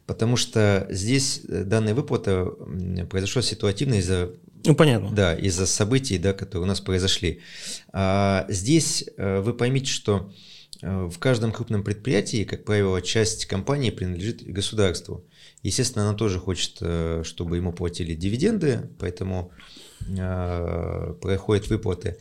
потому 0.07 0.37
что 0.37 0.87
здесь 0.91 1.41
данная 1.49 1.95
выплата 1.95 2.47
произошла 3.09 3.41
ситуативно 3.41 3.95
из-за 3.95 4.31
ну, 4.67 4.75
понятно. 4.75 5.11
Да, 5.11 5.35
из-за 5.35 5.67
событий, 5.67 6.17
да, 6.17 6.33
которые 6.33 6.65
у 6.65 6.67
нас 6.67 6.81
произошли. 6.81 7.41
А, 7.93 8.47
здесь 8.49 9.05
вы 9.17 9.53
поймите, 9.53 9.91
что 9.91 10.31
в 10.83 11.19
каждом 11.19 11.53
крупном 11.53 11.83
предприятии, 11.83 12.45
как 12.45 12.65
правило, 12.65 13.01
часть 13.01 13.47
компании 13.47 13.91
принадлежит 13.91 14.43
государству. 14.45 15.25
Естественно, 15.63 16.09
она 16.09 16.17
тоже 16.17 16.39
хочет, 16.39 16.77
чтобы 17.27 17.57
ему 17.57 17.73
платили 17.73 18.15
дивиденды, 18.15 18.91
поэтому 18.99 19.51
проходят 21.21 21.69
выплаты. 21.69 22.19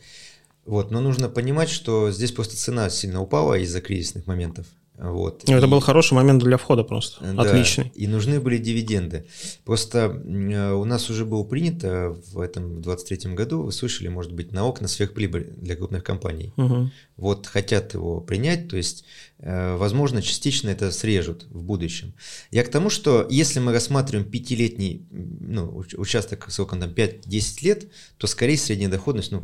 Вот, 0.64 0.90
но 0.90 1.00
нужно 1.00 1.28
понимать, 1.28 1.68
что 1.68 2.10
здесь 2.10 2.32
просто 2.32 2.56
цена 2.56 2.88
сильно 2.88 3.20
упала 3.20 3.54
из-за 3.58 3.80
кризисных 3.82 4.26
моментов. 4.26 4.66
Вот. 4.96 5.42
Ну, 5.48 5.56
это 5.56 5.66
и, 5.66 5.68
был 5.68 5.80
хороший 5.80 6.14
момент 6.14 6.42
для 6.42 6.56
входа 6.56 6.84
просто. 6.84 7.24
Да, 7.24 7.42
Отличный. 7.42 7.90
И 7.96 8.06
нужны 8.06 8.38
были 8.38 8.58
дивиденды. 8.58 9.26
Просто 9.64 10.08
у 10.08 10.84
нас 10.84 11.10
уже 11.10 11.24
было 11.24 11.42
принято 11.42 12.16
в 12.32 12.38
этом 12.38 12.80
23 12.80 13.34
году, 13.34 13.62
вы 13.62 13.72
слышали, 13.72 14.06
может 14.06 14.32
быть, 14.32 14.52
на 14.52 14.64
окна 14.64 14.86
сверхприбыль 14.86 15.52
для 15.56 15.74
крупных 15.74 16.04
компаний. 16.04 16.52
Угу. 16.56 16.90
Вот 17.16 17.46
хотят 17.46 17.94
его 17.94 18.20
принять, 18.20 18.68
то 18.68 18.76
есть, 18.76 19.04
э, 19.38 19.76
возможно, 19.76 20.22
частично 20.22 20.68
это 20.68 20.92
срежут 20.92 21.46
в 21.50 21.62
будущем. 21.62 22.14
Я 22.52 22.62
к 22.62 22.68
тому, 22.68 22.88
что 22.88 23.26
если 23.28 23.58
мы 23.58 23.72
рассматриваем 23.72 24.28
пятилетний 24.28 25.06
ну, 25.10 25.84
участок 25.96 26.50
сроком 26.50 26.80
там 26.80 26.90
5-10 26.90 27.64
лет, 27.64 27.86
то 28.16 28.28
скорее 28.28 28.56
средняя 28.56 28.90
доходность 28.90 29.32
ну, 29.32 29.42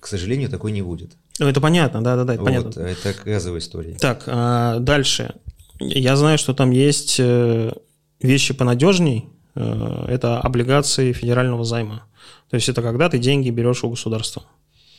к 0.00 0.08
сожалению, 0.08 0.48
такой 0.48 0.72
не 0.72 0.82
будет. 0.82 1.16
Ну, 1.38 1.46
это 1.46 1.60
понятно, 1.60 2.02
да-да-да, 2.02 2.34
это 2.34 2.42
вот, 2.42 2.46
понятно. 2.46 2.80
Это 2.80 3.14
разовая 3.24 3.60
история. 3.60 3.94
Так, 3.94 4.24
а 4.26 4.78
дальше. 4.78 5.34
Я 5.78 6.16
знаю, 6.16 6.38
что 6.38 6.54
там 6.54 6.70
есть 6.70 7.16
э, 7.18 7.72
вещи 8.20 8.54
понадежней. 8.54 9.28
Э, 9.54 10.06
это 10.08 10.40
облигации 10.40 11.12
федерального 11.12 11.64
займа. 11.64 12.04
То 12.50 12.56
есть 12.56 12.68
это 12.68 12.80
когда 12.80 13.08
ты 13.08 13.18
деньги 13.18 13.50
берешь 13.50 13.84
у 13.84 13.90
государства. 13.90 14.44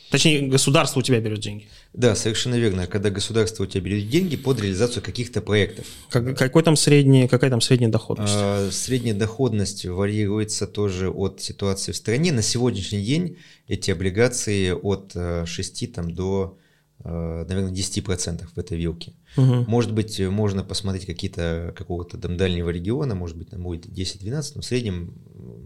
Точнее, 0.09 0.47
государство 0.47 0.99
у 0.99 1.03
тебя 1.03 1.19
берет 1.19 1.39
деньги. 1.39 1.67
Да, 1.93 2.15
совершенно 2.15 2.55
верно. 2.55 2.87
Когда 2.87 3.09
государство 3.09 3.63
у 3.63 3.65
тебя 3.65 3.81
берет 3.81 4.09
деньги 4.09 4.37
под 4.37 4.61
реализацию 4.61 5.03
каких-то 5.03 5.41
проектов. 5.41 5.85
Как, 6.09 6.37
какой 6.37 6.63
там 6.63 6.75
средний, 6.75 7.27
какая 7.27 7.49
там 7.49 7.59
средняя 7.59 7.91
доходность? 7.91 8.33
А, 8.35 8.69
средняя 8.71 9.15
доходность 9.15 9.85
варьируется 9.85 10.65
тоже 10.65 11.09
от 11.09 11.41
ситуации 11.41 11.91
в 11.91 11.95
стране. 11.97 12.31
На 12.31 12.41
сегодняшний 12.41 13.03
день 13.03 13.37
эти 13.67 13.91
облигации 13.91 14.71
от 14.71 15.13
6 15.47 15.83
э, 15.83 15.87
там, 15.87 16.11
до, 16.11 16.57
э, 17.03 17.45
наверное, 17.47 17.73
10% 17.73 18.47
в 18.55 18.57
этой 18.57 18.77
вилке. 18.77 19.13
Угу. 19.35 19.65
Может 19.67 19.91
быть, 19.93 20.19
можно 20.19 20.63
посмотреть 20.63 21.05
какие-то 21.05 21.73
какого-то 21.75 22.17
там 22.17 22.37
дальнего 22.37 22.69
региона, 22.69 23.13
может 23.13 23.35
быть, 23.35 23.49
там 23.49 23.63
будет 23.63 23.85
10-12, 23.85 24.51
но 24.55 24.61
в 24.61 24.65
среднем 24.65 25.13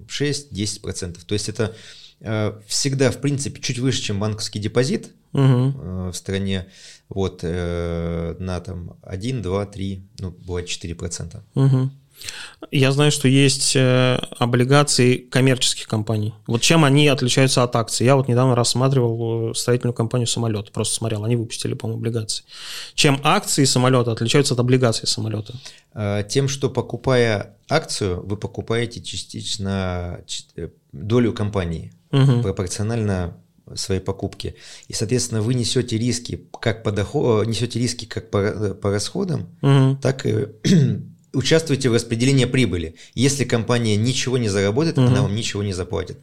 6-10%. 0.08 1.20
То 1.26 1.34
есть 1.34 1.48
это 1.48 1.76
всегда, 2.68 3.12
в 3.12 3.18
принципе, 3.18 3.62
чуть 3.62 3.80
выше, 3.80 4.02
чем 4.02 4.20
банковский 4.20 4.60
депозит 4.60 5.12
угу. 5.34 6.10
в 6.10 6.14
стране, 6.14 6.68
вот, 7.10 7.40
э, 7.44 8.36
на 8.40 8.60
там 8.60 8.98
1, 9.02 9.42
2, 9.42 9.66
3, 9.66 10.04
ну, 10.20 10.32
бывает 10.32 10.68
4%. 10.68 11.42
Угу. 11.56 11.90
Я 12.70 12.92
знаю, 12.92 13.12
что 13.12 13.28
есть 13.28 13.76
облигации 13.76 15.18
коммерческих 15.18 15.88
компаний. 15.88 16.36
Вот 16.46 16.62
чем 16.62 16.86
они 16.86 17.08
отличаются 17.08 17.64
от 17.64 17.76
акций? 17.76 18.06
Я 18.06 18.16
вот 18.16 18.28
недавно 18.28 18.56
рассматривал 18.56 19.56
строительную 19.56 19.96
компанию 19.96 20.28
самолет, 20.28 20.72
просто 20.72 20.94
смотрел, 20.94 21.24
они 21.26 21.36
выпустили, 21.36 21.74
по-моему, 21.74 22.00
облигации. 22.00 22.44
Чем 22.94 23.20
акции 23.24 23.66
самолета 23.66 24.12
отличаются 24.12 24.54
от 24.54 24.60
облигаций 24.60 25.08
самолета? 25.08 25.56
Тем, 26.30 26.48
что 26.48 26.70
покупая 26.70 27.58
акцию, 27.68 28.24
вы 28.24 28.38
покупаете 28.38 29.02
частично 29.02 30.24
долю 30.92 31.34
компании 31.34 31.92
угу. 32.12 32.42
пропорционально 32.42 33.38
своей 33.76 34.02
покупке. 34.02 34.56
И, 34.88 34.94
соответственно, 34.94 35.42
вы 35.42 35.54
несете 35.54 35.98
риски 35.98 36.48
как 36.60 36.84
по 36.84 36.92
доходу, 36.92 37.48
несете 37.48 37.80
риски 37.80 38.06
как 38.06 38.30
по, 38.30 38.74
по 38.74 38.92
расходам, 38.92 39.50
угу. 39.62 39.98
так 40.02 40.26
и 40.26 40.48
участвуете 41.34 41.90
в 41.90 41.94
распределении 41.94 42.46
прибыли. 42.46 42.96
Если 43.14 43.46
компания 43.46 43.96
ничего 43.96 44.38
не 44.38 44.50
заработает, 44.50 44.98
угу. 44.98 45.08
она 45.08 45.22
вам 45.22 45.36
ничего 45.36 45.64
не 45.64 45.74
заплатит. 45.74 46.18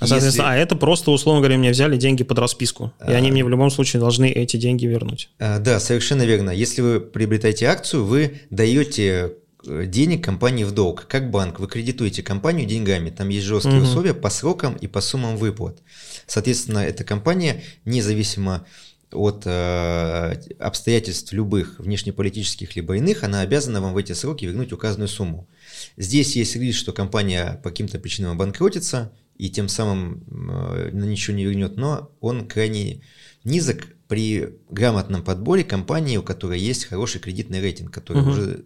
А, 0.00 0.06
Если... 0.06 0.40
а 0.40 0.56
это 0.56 0.76
просто, 0.76 1.10
условно 1.10 1.40
говоря, 1.40 1.58
мне 1.58 1.70
взяли 1.70 1.96
деньги 1.96 2.24
под 2.24 2.38
расписку, 2.38 2.92
и 3.00 3.12
а... 3.12 3.16
они 3.16 3.30
мне 3.30 3.44
в 3.44 3.48
любом 3.48 3.70
случае 3.70 4.00
должны 4.00 4.30
эти 4.30 4.56
деньги 4.56 4.86
вернуть. 4.86 5.30
А, 5.38 5.58
да, 5.58 5.80
совершенно 5.80 6.22
верно. 6.22 6.50
Если 6.50 6.80
вы 6.80 7.00
приобретаете 7.00 7.66
акцию, 7.66 8.04
вы 8.04 8.40
даете 8.50 9.02
Э, 9.12 9.30
денег 9.64 10.24
компании 10.24 10.64
в 10.64 10.72
долг. 10.72 11.06
Как 11.08 11.30
банк, 11.30 11.58
вы 11.58 11.66
кредитуете 11.66 12.22
компанию 12.22 12.66
деньгами, 12.66 13.10
там 13.10 13.28
есть 13.28 13.46
жесткие 13.46 13.78
угу. 13.78 13.84
условия 13.84 14.14
по 14.14 14.30
срокам 14.30 14.74
и 14.74 14.86
по 14.86 15.00
суммам 15.00 15.36
выплат. 15.36 15.82
Соответственно, 16.26 16.78
эта 16.78 17.04
компания, 17.04 17.62
независимо 17.84 18.66
от 19.10 19.42
э, 19.46 20.34
обстоятельств 20.58 21.32
любых, 21.32 21.78
внешнеполитических 21.78 22.76
либо 22.76 22.96
иных, 22.96 23.24
она 23.24 23.40
обязана 23.40 23.80
вам 23.80 23.94
в 23.94 23.96
эти 23.96 24.12
сроки 24.12 24.44
вернуть 24.44 24.72
указанную 24.72 25.08
сумму. 25.08 25.48
Здесь 25.96 26.36
есть 26.36 26.56
риск, 26.56 26.78
что 26.78 26.92
компания 26.92 27.58
по 27.62 27.70
каким-то 27.70 27.98
причинам 27.98 28.32
обанкротится 28.32 29.12
и 29.38 29.48
тем 29.48 29.68
самым 29.68 30.24
э, 30.30 30.90
на 30.92 31.04
ничего 31.04 31.36
не 31.36 31.44
вернет, 31.44 31.76
но 31.76 32.10
он 32.20 32.46
крайне 32.46 33.00
низок 33.44 33.86
при 34.08 34.56
грамотном 34.70 35.22
подборе 35.22 35.64
компании, 35.64 36.16
у 36.16 36.22
которой 36.22 36.58
есть 36.58 36.86
хороший 36.86 37.20
кредитный 37.20 37.60
рейтинг, 37.60 37.92
который 37.92 38.22
угу. 38.22 38.30
уже 38.30 38.64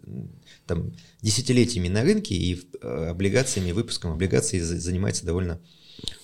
там, 0.65 0.93
десятилетиями 1.21 1.87
на 1.87 2.03
рынке 2.03 2.35
и 2.35 2.61
э, 2.81 3.07
облигациями, 3.09 3.71
выпуском 3.71 4.11
облигаций 4.11 4.59
занимается 4.59 5.25
довольно 5.25 5.59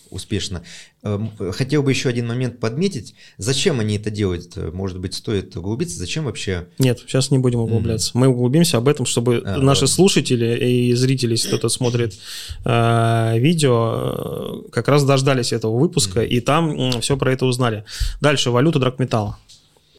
успешно. 0.10 0.64
Эм, 1.04 1.32
хотел 1.52 1.84
бы 1.84 1.92
еще 1.92 2.10
один 2.10 2.28
момент 2.28 2.60
подметить. 2.60 3.16
Зачем 3.38 3.80
они 3.80 3.98
это 3.98 4.10
делают? 4.10 4.56
Может 4.74 5.00
быть, 5.00 5.14
стоит 5.14 5.56
углубиться? 5.56 5.98
Зачем 5.98 6.26
вообще? 6.26 6.68
Нет, 6.80 7.00
сейчас 7.00 7.32
не 7.32 7.38
будем 7.38 7.60
углубляться. 7.60 8.12
Mm-hmm. 8.12 8.20
Мы 8.20 8.28
углубимся 8.28 8.78
об 8.78 8.88
этом, 8.88 9.06
чтобы 9.06 9.44
а, 9.46 9.58
наши 9.58 9.82
ладно. 9.82 9.88
слушатели 9.88 10.90
и 10.90 10.94
зрители, 10.96 11.32
если 11.32 11.50
кто-то 11.50 11.70
смотрит 11.70 12.16
э, 12.66 13.40
видео, 13.40 14.64
э, 14.66 14.70
как 14.72 14.88
раз 14.88 15.04
дождались 15.04 15.54
этого 15.54 15.78
выпуска 15.78 16.24
mm-hmm. 16.24 16.28
и 16.28 16.40
там 16.40 17.02
все 17.02 17.18
про 17.18 17.32
это 17.32 17.46
узнали. 17.46 17.86
Дальше, 18.22 18.52
валюта 18.52 18.80
драгметалла 18.80 19.38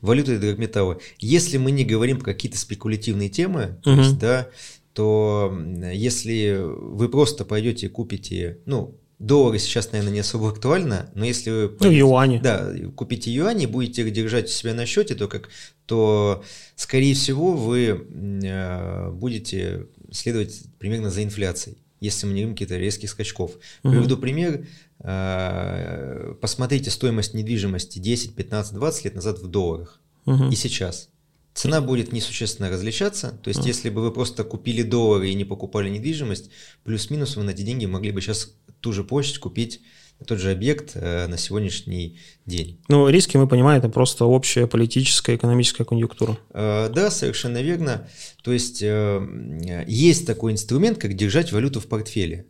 валюты 0.00 0.34
и 0.34 0.38
драгметаллы. 0.38 0.98
Если 1.18 1.58
мы 1.58 1.70
не 1.70 1.84
говорим 1.84 2.18
про 2.18 2.32
какие-то 2.32 2.58
спекулятивные 2.58 3.28
темы, 3.28 3.78
угу. 3.78 3.82
то 3.82 3.94
есть, 3.96 4.18
да, 4.18 4.48
то 4.92 5.56
если 5.92 6.58
вы 6.60 7.08
просто 7.08 7.44
пойдете 7.44 7.86
и 7.86 7.88
купите, 7.88 8.58
ну, 8.66 8.98
доллары 9.18 9.58
сейчас, 9.58 9.92
наверное, 9.92 10.14
не 10.14 10.20
особо 10.20 10.48
актуально, 10.48 11.10
но 11.14 11.24
если 11.24 11.50
вы 11.50 11.68
пойдете, 11.68 12.02
ну, 12.02 12.08
юани. 12.10 12.40
Да, 12.42 12.72
купите 12.96 13.32
юани, 13.32 13.66
будете 13.66 14.02
их 14.02 14.12
держать 14.12 14.46
у 14.46 14.52
себя 14.52 14.74
на 14.74 14.86
счете, 14.86 15.14
то, 15.14 15.28
как, 15.28 15.50
то 15.86 16.42
скорее 16.74 17.14
всего, 17.14 17.52
вы 17.52 18.06
э, 18.42 19.10
будете 19.12 19.86
следовать 20.10 20.62
примерно 20.78 21.10
за 21.10 21.22
инфляцией 21.22 21.76
если 22.00 22.26
мы 22.26 22.32
не 22.32 22.40
говорим 22.40 22.54
каких-то 22.54 22.78
резких 22.78 23.10
скачков. 23.10 23.52
Угу. 23.82 23.92
Приведу 23.92 24.16
пример. 24.16 24.66
Э, 25.02 26.34
посмотрите 26.40 26.90
стоимость 26.90 27.32
недвижимости 27.34 27.98
10, 27.98 28.34
15, 28.34 28.74
20 28.74 29.04
лет 29.04 29.14
назад 29.14 29.38
в 29.38 29.48
долларах 29.48 30.00
угу. 30.26 30.48
и 30.48 30.54
сейчас. 30.54 31.08
Цена 31.54 31.80
будет 31.80 32.12
несущественно 32.12 32.70
различаться. 32.70 33.38
То 33.42 33.48
есть, 33.48 33.60
угу. 33.60 33.68
если 33.68 33.90
бы 33.90 34.02
вы 34.02 34.12
просто 34.12 34.44
купили 34.44 34.82
доллары 34.82 35.30
и 35.30 35.34
не 35.34 35.44
покупали 35.44 35.88
недвижимость, 35.88 36.50
плюс-минус 36.84 37.36
вы 37.36 37.44
на 37.44 37.50
эти 37.50 37.62
деньги 37.62 37.86
могли 37.86 38.12
бы 38.12 38.20
сейчас 38.20 38.54
ту 38.80 38.92
же 38.92 39.02
площадь 39.02 39.38
купить 39.38 39.80
тот 40.26 40.38
же 40.38 40.50
объект 40.50 40.90
э, 40.94 41.26
на 41.28 41.38
сегодняшний 41.38 42.18
день. 42.44 42.78
Ну, 42.88 43.08
риски, 43.08 43.38
мы 43.38 43.48
понимаем, 43.48 43.78
это 43.78 43.88
просто 43.88 44.26
общая 44.26 44.66
политическая, 44.66 45.36
экономическая 45.36 45.84
конъюнктура. 45.84 46.36
Э, 46.50 46.90
да, 46.90 47.10
совершенно 47.10 47.62
верно. 47.62 48.06
То 48.42 48.52
есть, 48.52 48.82
есть 48.82 50.26
такой 50.26 50.52
инструмент, 50.52 50.98
как 50.98 51.14
держать 51.14 51.52
валюту 51.52 51.80
в 51.80 51.86
портфеле. 51.86 52.46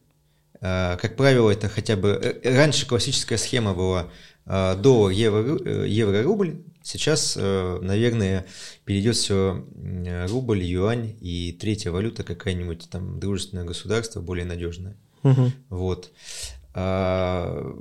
Как 0.60 1.16
правило, 1.16 1.50
это 1.50 1.68
хотя 1.68 1.96
бы... 1.96 2.40
Раньше 2.44 2.86
классическая 2.86 3.38
схема 3.38 3.74
была 3.74 4.10
доллар, 4.46 5.10
евро, 5.10 5.84
евро, 5.84 6.22
рубль. 6.22 6.62
Сейчас, 6.82 7.36
наверное, 7.36 8.46
перейдет 8.84 9.16
все 9.16 9.64
рубль, 10.28 10.62
юань 10.62 11.16
и 11.20 11.56
третья 11.58 11.90
валюта 11.90 12.24
какая-нибудь 12.24 12.88
там 12.90 13.18
дружественное 13.20 13.64
государство, 13.64 14.20
более 14.20 14.44
надежное. 14.44 14.96
Угу. 15.22 15.52
Вот. 15.68 16.10
А, 16.72 17.74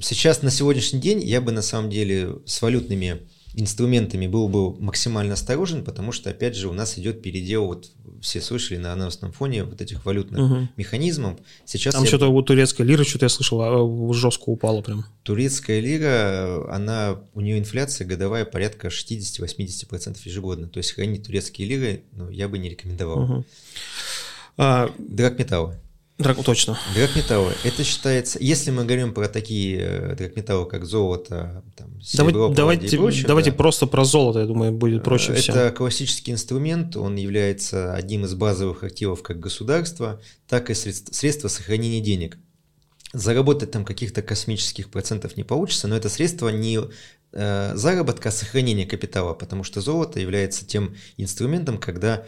сейчас 0.00 0.42
на 0.42 0.50
сегодняшний 0.50 1.00
день 1.00 1.20
я 1.22 1.40
бы 1.40 1.52
на 1.52 1.62
самом 1.62 1.90
деле 1.90 2.38
с 2.44 2.60
валютными 2.60 3.26
инструментами 3.56 4.26
был 4.26 4.48
бы 4.48 4.78
максимально 4.78 5.34
осторожен, 5.34 5.82
потому 5.82 6.12
что, 6.12 6.28
опять 6.30 6.54
же, 6.54 6.68
у 6.68 6.74
нас 6.74 6.98
идет 6.98 7.22
передел, 7.22 7.66
вот 7.66 7.90
все 8.20 8.40
слышали 8.42 8.76
на 8.76 8.94
новостном 8.94 9.32
фоне 9.32 9.64
вот 9.64 9.80
этих 9.80 10.04
валютных 10.04 10.44
угу. 10.44 10.68
механизмов. 10.76 11.38
Сейчас 11.64 11.94
Там 11.94 12.04
я... 12.04 12.08
что-то 12.08 12.28
у 12.28 12.42
турецкой 12.42 12.82
лиры, 12.82 13.04
что-то 13.04 13.24
я 13.24 13.28
слышал, 13.30 13.60
а, 13.62 14.12
жестко 14.14 14.50
упало 14.50 14.82
прям. 14.82 15.06
Турецкая 15.22 15.80
лира, 15.80 16.70
она, 16.70 17.18
у 17.34 17.40
нее 17.40 17.58
инфляция 17.58 18.06
годовая 18.06 18.44
порядка 18.44 18.88
60-80% 18.88 20.18
ежегодно. 20.24 20.68
То 20.68 20.78
есть 20.78 20.92
хранить 20.92 21.24
турецкие 21.26 21.66
лиры 21.66 22.02
ну, 22.12 22.28
я 22.28 22.48
бы 22.48 22.58
не 22.58 22.68
рекомендовал. 22.68 23.22
Угу. 23.22 23.44
А, 24.58 24.90
драгметаллы. 24.98 25.78
Драг, 26.18 26.42
точно. 26.42 26.78
Драгметаллы. 26.94 27.52
Это 27.62 27.84
считается, 27.84 28.38
если 28.40 28.70
мы 28.70 28.84
говорим 28.84 29.12
про 29.12 29.28
такие 29.28 29.78
э, 29.78 30.14
драгметаллы, 30.16 30.66
как 30.66 30.86
золото, 30.86 31.62
там, 31.76 32.00
серебро, 32.00 32.48
давайте, 32.48 32.56
давайте, 32.56 32.96
прочее, 32.96 33.26
давайте 33.26 33.50
да. 33.50 33.56
просто 33.58 33.86
про 33.86 34.04
золото, 34.04 34.40
я 34.40 34.46
думаю, 34.46 34.72
будет 34.72 35.04
проще 35.04 35.32
Это 35.32 35.42
всем. 35.42 35.54
Это 35.54 35.76
классический 35.76 36.32
инструмент, 36.32 36.96
он 36.96 37.16
является 37.16 37.92
одним 37.92 38.24
из 38.24 38.34
базовых 38.34 38.82
активов 38.82 39.22
как 39.22 39.40
государства, 39.40 40.18
так 40.48 40.70
и 40.70 40.74
средств, 40.74 41.14
средства 41.14 41.48
сохранения 41.48 42.00
денег. 42.00 42.38
Заработать 43.12 43.70
там 43.70 43.84
каких-то 43.84 44.22
космических 44.22 44.90
процентов 44.90 45.36
не 45.36 45.44
получится, 45.44 45.86
но 45.86 45.96
это 45.96 46.08
средство 46.08 46.48
не 46.48 46.80
э, 47.32 47.72
заработка, 47.74 48.30
а 48.30 48.32
сохранения 48.32 48.86
капитала, 48.86 49.34
потому 49.34 49.64
что 49.64 49.82
золото 49.82 50.18
является 50.18 50.66
тем 50.66 50.96
инструментом, 51.18 51.76
когда 51.76 52.24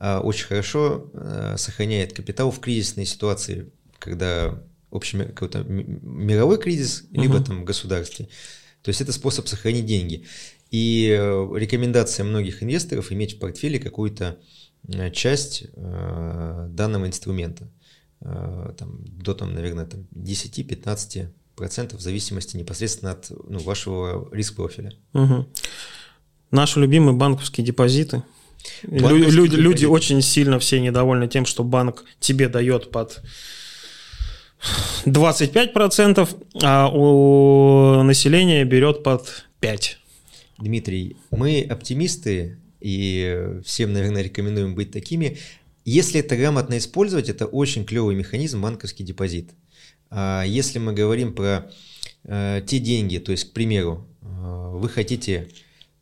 очень 0.00 0.46
хорошо 0.46 1.10
э, 1.12 1.56
сохраняет 1.58 2.14
капитал 2.14 2.50
в 2.50 2.58
кризисной 2.58 3.04
ситуации, 3.04 3.70
когда 3.98 4.58
общий 4.90 5.18
какой-то 5.18 5.62
мировой 5.62 6.58
кризис, 6.58 7.04
либо 7.10 7.36
угу. 7.36 7.44
там 7.44 7.62
в 7.62 7.64
государстве. 7.64 8.28
То 8.82 8.88
есть 8.88 9.02
это 9.02 9.12
способ 9.12 9.46
сохранить 9.46 9.84
деньги. 9.84 10.24
И 10.70 11.08
э, 11.10 11.48
рекомендация 11.54 12.24
многих 12.24 12.62
инвесторов 12.62 13.12
иметь 13.12 13.36
в 13.36 13.38
портфеле 13.40 13.78
какую-то 13.78 14.38
э, 14.88 15.10
часть 15.10 15.66
данного 15.74 17.06
инструмента. 17.06 17.68
Там, 18.20 19.02
до, 19.06 19.32
там, 19.32 19.54
наверное, 19.54 19.86
там 19.86 20.06
10-15% 20.14 21.30
в 21.96 22.00
зависимости 22.00 22.56
непосредственно 22.58 23.12
от 23.12 23.30
ну, 23.48 23.58
вашего 23.60 24.28
риск-профиля. 24.30 24.92
Угу. 25.14 25.46
Наши 26.50 26.80
любимые 26.80 27.16
банковские 27.16 27.66
депозиты– 27.66 28.22
Люди, 28.82 29.56
люди 29.56 29.84
очень 29.84 30.22
сильно 30.22 30.58
все 30.58 30.80
недовольны 30.80 31.28
тем, 31.28 31.46
что 31.46 31.64
банк 31.64 32.04
тебе 32.18 32.48
дает 32.48 32.90
под 32.90 33.22
25%, 35.04 36.28
а 36.62 36.88
у 36.88 38.02
населения 38.02 38.64
берет 38.64 39.02
под 39.02 39.44
5%. 39.60 39.96
Дмитрий, 40.58 41.16
мы 41.30 41.62
оптимисты, 41.62 42.58
и 42.80 43.60
всем, 43.64 43.94
наверное, 43.94 44.22
рекомендуем 44.22 44.74
быть 44.74 44.90
такими. 44.90 45.38
Если 45.86 46.20
это 46.20 46.36
грамотно 46.36 46.76
использовать, 46.76 47.30
это 47.30 47.46
очень 47.46 47.86
клевый 47.86 48.14
механизм 48.14 48.60
банковский 48.60 49.02
депозит. 49.02 49.50
А 50.10 50.44
если 50.44 50.78
мы 50.78 50.92
говорим 50.92 51.32
про 51.34 51.70
э, 52.24 52.62
те 52.66 52.78
деньги, 52.78 53.18
то 53.18 53.32
есть, 53.32 53.50
к 53.50 53.52
примеру, 53.52 54.06
э, 54.20 54.70
вы 54.74 54.88
хотите, 54.88 55.48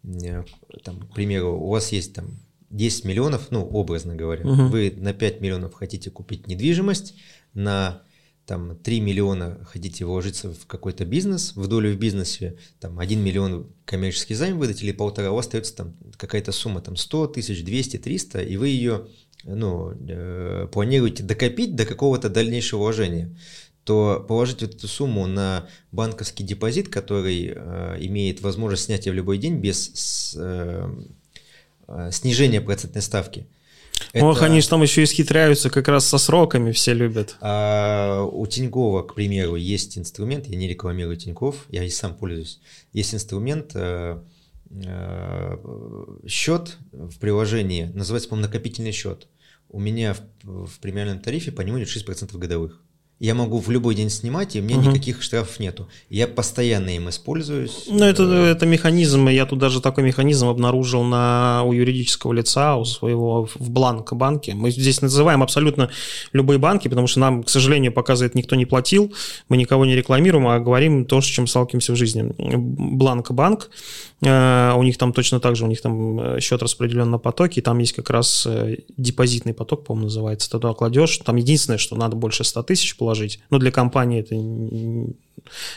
э, 0.02 0.42
там, 0.82 1.00
к 1.02 1.14
примеру, 1.14 1.56
у 1.56 1.70
вас 1.70 1.92
есть 1.92 2.14
там 2.14 2.38
10 2.70 3.04
миллионов, 3.04 3.50
ну, 3.50 3.64
образно 3.64 4.14
говоря, 4.14 4.46
угу. 4.46 4.68
вы 4.68 4.92
на 4.96 5.12
5 5.12 5.40
миллионов 5.40 5.74
хотите 5.74 6.10
купить 6.10 6.46
недвижимость, 6.46 7.14
на 7.54 8.02
там 8.46 8.76
3 8.76 9.00
миллиона 9.00 9.64
хотите 9.70 10.04
вложиться 10.04 10.52
в 10.52 10.66
какой-то 10.66 11.04
бизнес, 11.04 11.54
в 11.54 11.66
долю 11.66 11.94
в 11.94 11.98
бизнесе, 11.98 12.56
там 12.80 12.98
1 12.98 13.20
миллион 13.22 13.70
коммерческий 13.84 14.34
займ 14.34 14.58
выдать 14.58 14.82
или 14.82 14.92
полтора, 14.92 15.30
у 15.30 15.34
вас 15.34 15.46
остается 15.46 15.76
там 15.76 15.94
какая-то 16.16 16.52
сумма, 16.52 16.80
там 16.80 16.96
100 16.96 17.28
тысяч, 17.28 17.62
200, 17.62 17.98
300, 17.98 18.42
и 18.42 18.56
вы 18.56 18.68
ее 18.68 19.06
ну, 19.44 19.92
э, 20.08 20.66
планируете 20.72 21.22
докопить 21.22 21.76
до 21.76 21.84
какого-то 21.84 22.28
дальнейшего 22.28 22.80
вложения 22.80 23.36
то 23.84 24.22
положить 24.28 24.62
эту 24.62 24.86
сумму 24.86 25.26
на 25.26 25.66
банковский 25.92 26.44
депозит, 26.44 26.90
который 26.90 27.54
э, 27.54 27.96
имеет 28.00 28.42
возможность 28.42 28.84
снятия 28.84 29.10
в 29.10 29.14
любой 29.14 29.38
день 29.38 29.60
без 29.60 30.34
э, 30.36 30.38
Э, 30.38 30.92
снижение 32.10 32.60
процентной 32.60 33.02
ставки. 33.02 33.46
Это... 34.12 34.24
Ох, 34.24 34.42
они 34.42 34.60
же 34.60 34.68
там 34.68 34.82
еще 34.82 35.04
исхитряются 35.04 35.70
как 35.70 35.88
раз 35.88 36.06
со 36.06 36.18
сроками, 36.18 36.72
все 36.72 36.94
любят. 36.94 37.36
А, 37.40 38.22
у 38.22 38.46
Тинькова, 38.46 39.02
к 39.02 39.14
примеру, 39.14 39.56
есть 39.56 39.98
инструмент, 39.98 40.46
я 40.46 40.56
не 40.56 40.68
рекламирую 40.68 41.16
Тиньков, 41.16 41.66
я 41.68 41.84
и 41.84 41.90
сам 41.90 42.14
пользуюсь. 42.14 42.60
Есть 42.92 43.14
инструмент, 43.14 43.72
э, 43.74 44.22
э, 44.70 45.56
счет 46.26 46.78
в 46.92 47.18
приложении, 47.18 47.90
называется, 47.94 48.28
по-моему, 48.28 48.48
накопительный 48.48 48.92
счет. 48.92 49.28
У 49.68 49.78
меня 49.78 50.14
в, 50.14 50.66
в 50.66 50.78
премиальном 50.80 51.20
тарифе 51.20 51.52
по 51.52 51.60
нему 51.60 51.78
6% 51.78 52.36
годовых. 52.38 52.80
Я 53.20 53.34
могу 53.34 53.58
в 53.58 53.68
любой 53.68 53.96
день 53.96 54.10
снимать, 54.10 54.54
и 54.54 54.60
у 54.60 54.62
меня 54.62 54.78
угу. 54.78 54.90
никаких 54.90 55.22
штрафов 55.22 55.58
нету. 55.58 55.88
Я 56.08 56.28
постоянно 56.28 56.90
им 56.90 57.08
используюсь. 57.08 57.86
Ну, 57.88 58.04
это, 58.04 58.22
это 58.22 58.64
механизм, 58.64 59.28
я 59.28 59.44
тут 59.44 59.58
даже 59.58 59.80
такой 59.80 60.04
механизм 60.04 60.46
обнаружил 60.46 61.02
на, 61.02 61.64
у 61.64 61.72
юридического 61.72 62.32
лица, 62.32 62.76
у 62.76 62.84
своего 62.84 63.48
в 63.52 63.70
бланк 63.70 64.12
банке. 64.12 64.54
Мы 64.54 64.70
здесь 64.70 65.02
называем 65.02 65.42
абсолютно 65.42 65.90
любые 66.32 66.58
банки, 66.58 66.86
потому 66.86 67.08
что 67.08 67.18
нам, 67.18 67.42
к 67.42 67.48
сожалению, 67.48 67.92
показывает 67.92 68.36
никто 68.36 68.54
не 68.54 68.66
платил, 68.66 69.12
мы 69.48 69.56
никого 69.56 69.84
не 69.84 69.96
рекламируем, 69.96 70.46
а 70.46 70.60
говорим 70.60 71.04
то, 71.04 71.20
с 71.20 71.24
чем 71.24 71.48
сталкиваемся 71.48 71.94
в 71.94 71.96
жизни. 71.96 72.32
Бланк 72.38 73.32
банк, 73.32 73.70
э, 74.17 74.17
у 74.20 74.82
них 74.82 74.98
там 74.98 75.12
точно 75.12 75.38
так 75.38 75.54
же, 75.54 75.64
у 75.64 75.68
них 75.68 75.80
там 75.80 76.18
э, 76.20 76.40
счет 76.40 76.60
распределен 76.60 77.10
на 77.10 77.18
потоки, 77.18 77.62
там 77.62 77.78
есть 77.78 77.92
как 77.92 78.10
раз 78.10 78.46
э, 78.46 78.78
депозитный 78.96 79.54
поток, 79.54 79.84
по-моему, 79.84 80.06
называется. 80.06 80.48
Ты 80.50 80.58
туда 80.58 80.74
кладешь, 80.74 81.18
там 81.18 81.36
единственное, 81.36 81.78
что 81.78 81.94
надо 81.94 82.16
больше 82.16 82.42
100 82.42 82.64
тысяч 82.64 82.96
положить. 82.96 83.40
Но 83.50 83.58
для 83.58 83.70
компании 83.70 84.20
это 84.20 84.34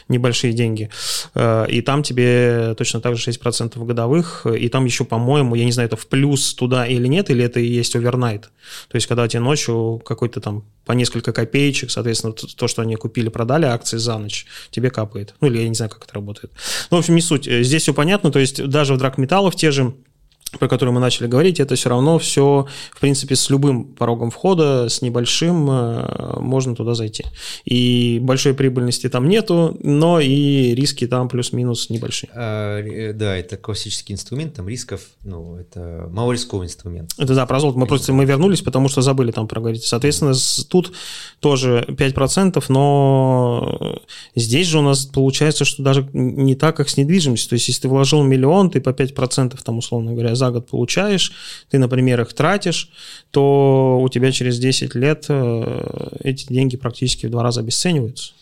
небольшие 0.07 0.53
деньги. 0.53 0.89
Э, 1.35 1.65
и 1.67 1.81
там 1.81 2.03
тебе 2.03 2.75
точно 2.77 3.01
так 3.01 3.15
же 3.15 3.31
6% 3.31 3.83
годовых. 3.85 4.45
И 4.45 4.69
там 4.69 4.85
еще, 4.85 5.05
по-моему, 5.05 5.55
я 5.55 5.65
не 5.65 5.71
знаю, 5.71 5.87
это 5.87 5.95
в 5.95 6.07
плюс 6.07 6.53
туда 6.53 6.85
или 6.85 7.07
нет, 7.07 7.29
или 7.29 7.43
это 7.43 7.59
и 7.59 7.65
есть 7.65 7.95
овернайт. 7.95 8.49
То 8.89 8.95
есть, 8.95 9.07
когда 9.07 9.27
тебе 9.27 9.41
ночью 9.41 10.01
какой-то 10.05 10.41
там 10.41 10.63
по 10.85 10.93
несколько 10.93 11.31
копеечек, 11.31 11.91
соответственно, 11.91 12.33
то, 12.33 12.67
что 12.67 12.81
они 12.81 12.95
купили, 12.95 13.29
продали 13.29 13.65
акции 13.65 13.97
за 13.97 14.17
ночь, 14.17 14.45
тебе 14.71 14.89
капает. 14.89 15.35
Ну, 15.41 15.47
или 15.47 15.59
я 15.59 15.69
не 15.69 15.75
знаю, 15.75 15.91
как 15.91 16.03
это 16.03 16.13
работает. 16.13 16.51
Ну, 16.89 16.97
в 16.97 16.99
общем, 16.99 17.15
не 17.15 17.21
суть. 17.21 17.45
Здесь 17.45 17.83
все 17.83 17.93
понятно. 17.93 18.31
То 18.31 18.39
есть, 18.39 18.67
даже 18.67 18.93
в 18.93 18.97
драгметаллах 18.97 19.55
те 19.55 19.71
же 19.71 19.93
про 20.59 20.67
который 20.67 20.91
мы 20.91 20.99
начали 20.99 21.27
говорить, 21.27 21.59
это 21.59 21.75
все 21.75 21.89
равно 21.89 22.19
все, 22.19 22.67
в 22.91 22.99
принципе, 22.99 23.35
с 23.35 23.49
любым 23.49 23.85
порогом 23.85 24.31
входа, 24.31 24.89
с 24.89 25.01
небольшим 25.01 25.69
э, 25.69 26.39
можно 26.39 26.75
туда 26.75 26.93
зайти. 26.93 27.25
И 27.65 28.19
большой 28.21 28.53
прибыльности 28.53 29.07
там 29.07 29.29
нету, 29.29 29.77
но 29.81 30.19
и 30.19 30.75
риски 30.75 31.07
там 31.07 31.29
плюс-минус 31.29 31.89
небольшие. 31.89 32.29
А, 32.33 32.79
э, 32.79 33.13
да, 33.13 33.37
это 33.37 33.57
классический 33.57 34.13
инструмент, 34.13 34.53
там 34.55 34.67
рисков, 34.67 35.01
ну, 35.23 35.55
это 35.55 36.09
малорисковый 36.11 36.67
инструмент. 36.67 37.13
Это 37.17 37.33
да, 37.33 37.45
про 37.45 37.59
золото. 37.59 37.79
Мы 37.79 37.87
просто 37.87 38.11
мы 38.11 38.25
вернулись, 38.25 38.61
потому 38.61 38.89
что 38.89 39.01
забыли 39.01 39.31
там 39.31 39.47
проговорить. 39.47 39.85
Соответственно, 39.85 40.33
тут 40.69 40.91
тоже 41.39 41.85
5%, 41.87 42.63
но 42.67 43.99
здесь 44.35 44.67
же 44.67 44.79
у 44.79 44.81
нас 44.81 45.05
получается, 45.05 45.63
что 45.65 45.81
даже 45.81 46.07
не 46.13 46.55
так, 46.55 46.75
как 46.75 46.89
с 46.89 46.97
недвижимостью. 46.97 47.49
То 47.49 47.53
есть, 47.53 47.67
если 47.69 47.83
ты 47.83 47.87
вложил 47.87 48.23
миллион, 48.23 48.69
ты 48.69 48.81
по 48.81 48.89
5% 48.89 49.57
там, 49.63 49.77
условно 49.77 50.11
говоря, 50.11 50.35
за 50.41 50.51
год 50.51 50.67
получаешь, 50.67 51.31
ты, 51.69 51.77
например, 51.77 52.21
их 52.21 52.33
тратишь, 52.33 52.89
то 53.29 53.99
у 54.01 54.09
тебя 54.09 54.31
через 54.31 54.57
10 54.57 54.95
лет 54.95 55.25
э, 55.29 56.17
эти 56.23 56.47
деньги 56.47 56.77
практически 56.77 57.27
в 57.27 57.29
два 57.29 57.43
раза 57.43 57.61
обесцениваются. 57.61 58.33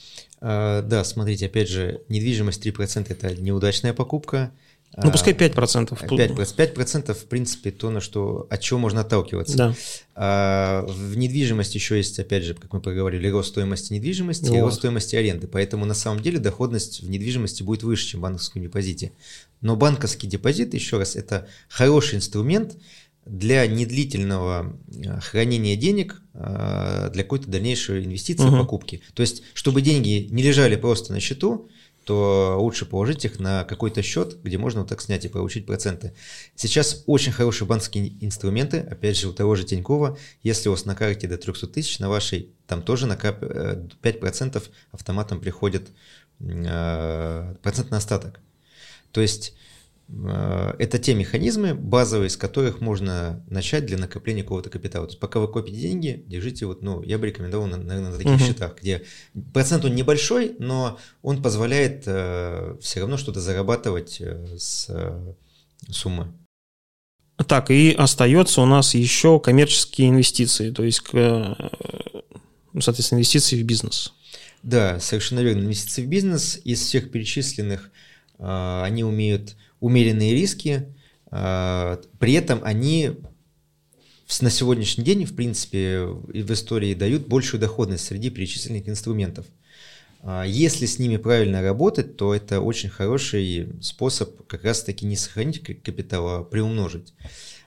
А, 0.41 0.81
да, 0.81 1.03
смотрите, 1.03 1.47
опять 1.47 1.69
же, 1.69 2.01
недвижимость 2.07 2.65
3%– 2.65 3.05
это 3.09 3.35
неудачная 3.35 3.93
покупка. 3.93 4.51
Ну, 4.97 5.11
пускай 5.11 5.33
5%. 5.33 6.07
5%, 6.07 6.55
5% 6.55 7.13
в 7.13 7.25
принципе, 7.25 7.71
то, 7.71 7.89
на 7.89 8.01
что, 8.01 8.47
от 8.49 8.59
чего 8.59 8.79
можно 8.79 9.01
отталкиваться. 9.01 9.57
Да. 9.57 9.75
А, 10.15 10.85
в 10.87 11.15
недвижимости 11.15 11.77
еще 11.77 11.97
есть, 11.97 12.19
опять 12.19 12.43
же, 12.43 12.53
как 12.53 12.73
мы 12.73 12.81
поговорили, 12.81 13.27
рост 13.27 13.49
стоимости 13.49 13.93
недвижимости 13.93 14.49
вот. 14.49 14.57
и 14.57 14.59
рост 14.59 14.77
стоимости 14.77 15.15
аренды. 15.15 15.47
Поэтому, 15.47 15.85
на 15.85 15.93
самом 15.93 16.21
деле, 16.21 16.39
доходность 16.39 17.01
в 17.01 17.09
недвижимости 17.09 17.63
будет 17.63 17.83
выше, 17.83 18.07
чем 18.07 18.19
в 18.19 18.23
банковском 18.23 18.61
депозите. 18.61 19.13
Но 19.61 19.75
банковский 19.75 20.27
депозит, 20.27 20.73
еще 20.73 20.97
раз, 20.97 21.15
это 21.15 21.47
хороший 21.69 22.15
инструмент 22.15 22.77
для 23.25 23.67
недлительного 23.67 24.75
э, 24.91 25.19
хранения 25.19 25.75
денег, 25.75 26.21
э, 26.33 27.09
для 27.13 27.23
какой-то 27.23 27.49
дальнейшей 27.49 28.05
инвестиции, 28.05 28.45
угу. 28.45 28.57
покупки. 28.57 29.01
То 29.13 29.21
есть, 29.21 29.43
чтобы 29.53 29.81
деньги 29.81 30.27
не 30.31 30.41
лежали 30.41 30.75
просто 30.75 31.13
на 31.13 31.19
счету, 31.19 31.69
то 32.09 32.57
лучше 32.59 32.87
положить 32.87 33.23
их 33.23 33.39
на 33.39 33.63
какой-то 33.65 34.01
счет, 34.01 34.41
где 34.41 34.57
можно 34.57 34.79
вот 34.79 34.89
так 34.89 34.99
снять 34.99 35.25
и 35.25 35.27
получить 35.27 35.67
проценты. 35.67 36.15
Сейчас 36.55 37.03
очень 37.05 37.31
хорошие 37.31 37.67
банковские 37.67 38.25
инструменты, 38.25 38.79
опять 38.79 39.15
же, 39.15 39.27
у 39.29 39.31
того 39.31 39.53
же 39.53 39.63
Тинькова, 39.63 40.17
если 40.41 40.69
у 40.69 40.71
вас 40.71 40.85
на 40.85 40.95
карте 40.95 41.27
до 41.27 41.37
300 41.37 41.67
тысяч, 41.67 41.99
на 41.99 42.09
вашей 42.09 42.49
там 42.65 42.81
тоже 42.81 43.05
на 43.05 43.13
5% 43.13 44.57
э, 44.57 44.61
автоматом 44.91 45.39
приходит 45.39 45.91
процентный 46.39 47.99
остаток. 47.99 48.39
То 49.11 49.21
есть 49.21 49.49
э, 49.49 49.68
это 50.79 50.97
те 50.97 51.13
механизмы 51.13 51.75
базовые, 51.75 52.29
с 52.29 52.37
которых 52.37 52.81
можно 52.81 53.43
начать 53.47 53.85
для 53.85 53.97
накопления 53.97 54.41
какого-то 54.41 54.69
капитала. 54.69 55.05
То 55.05 55.11
есть 55.11 55.19
пока 55.19 55.39
вы 55.39 55.47
копите 55.47 55.77
деньги, 55.77 56.23
держите 56.25 56.65
вот, 56.65 56.81
ну, 56.81 57.03
я 57.03 57.19
бы 57.19 57.27
рекомендовал, 57.27 57.67
наверное, 57.67 58.11
на 58.11 58.17
таких 58.17 58.33
угу. 58.33 58.43
счетах, 58.43 58.75
где 58.81 59.03
процент 59.53 59.85
он 59.85 59.93
небольшой, 59.93 60.55
но 60.57 60.97
он 61.21 61.43
позволяет 61.43 62.03
э, 62.07 62.75
все 62.81 63.01
равно 63.01 63.17
что-то 63.17 63.39
зарабатывать 63.39 64.17
э, 64.19 64.57
с 64.57 64.87
э, 64.89 65.33
суммы. 65.91 66.33
Так, 67.47 67.71
и 67.71 67.91
остается 67.97 68.61
у 68.61 68.65
нас 68.65 68.95
еще 68.95 69.39
коммерческие 69.39 70.09
инвестиции, 70.09 70.71
то 70.71 70.83
есть, 70.83 71.03
э, 71.13 71.53
соответственно, 72.79 73.19
инвестиции 73.19 73.61
в 73.61 73.65
бизнес. 73.65 74.13
Да, 74.63 74.99
совершенно 74.99 75.39
верно. 75.39 75.61
Инвестиции 75.61 76.03
в 76.03 76.07
бизнес 76.07 76.59
из 76.63 76.81
всех 76.81 77.11
перечисленных 77.11 77.91
э, 78.39 78.81
они 78.83 79.03
умеют 79.03 79.55
умеренные 79.79 80.33
риски, 80.33 80.93
э, 81.31 81.97
при 82.19 82.33
этом 82.33 82.61
они 82.63 83.11
на 84.41 84.49
сегодняшний 84.49 85.03
день, 85.03 85.25
в 85.25 85.35
принципе, 85.35 86.03
в 86.05 86.53
истории 86.53 86.93
дают 86.93 87.27
большую 87.27 87.59
доходность 87.59 88.05
среди 88.05 88.29
перечисленных 88.29 88.87
инструментов. 88.87 89.45
А, 90.21 90.43
если 90.43 90.85
с 90.85 90.99
ними 90.99 91.17
правильно 91.17 91.61
работать, 91.61 92.15
то 92.15 92.33
это 92.33 92.61
очень 92.61 92.89
хороший 92.89 93.69
способ 93.81 94.45
как 94.47 94.63
раз-таки 94.63 95.05
не 95.05 95.15
сохранить 95.15 95.61
капитал, 95.61 96.27
а 96.29 96.43
приумножить. 96.43 97.13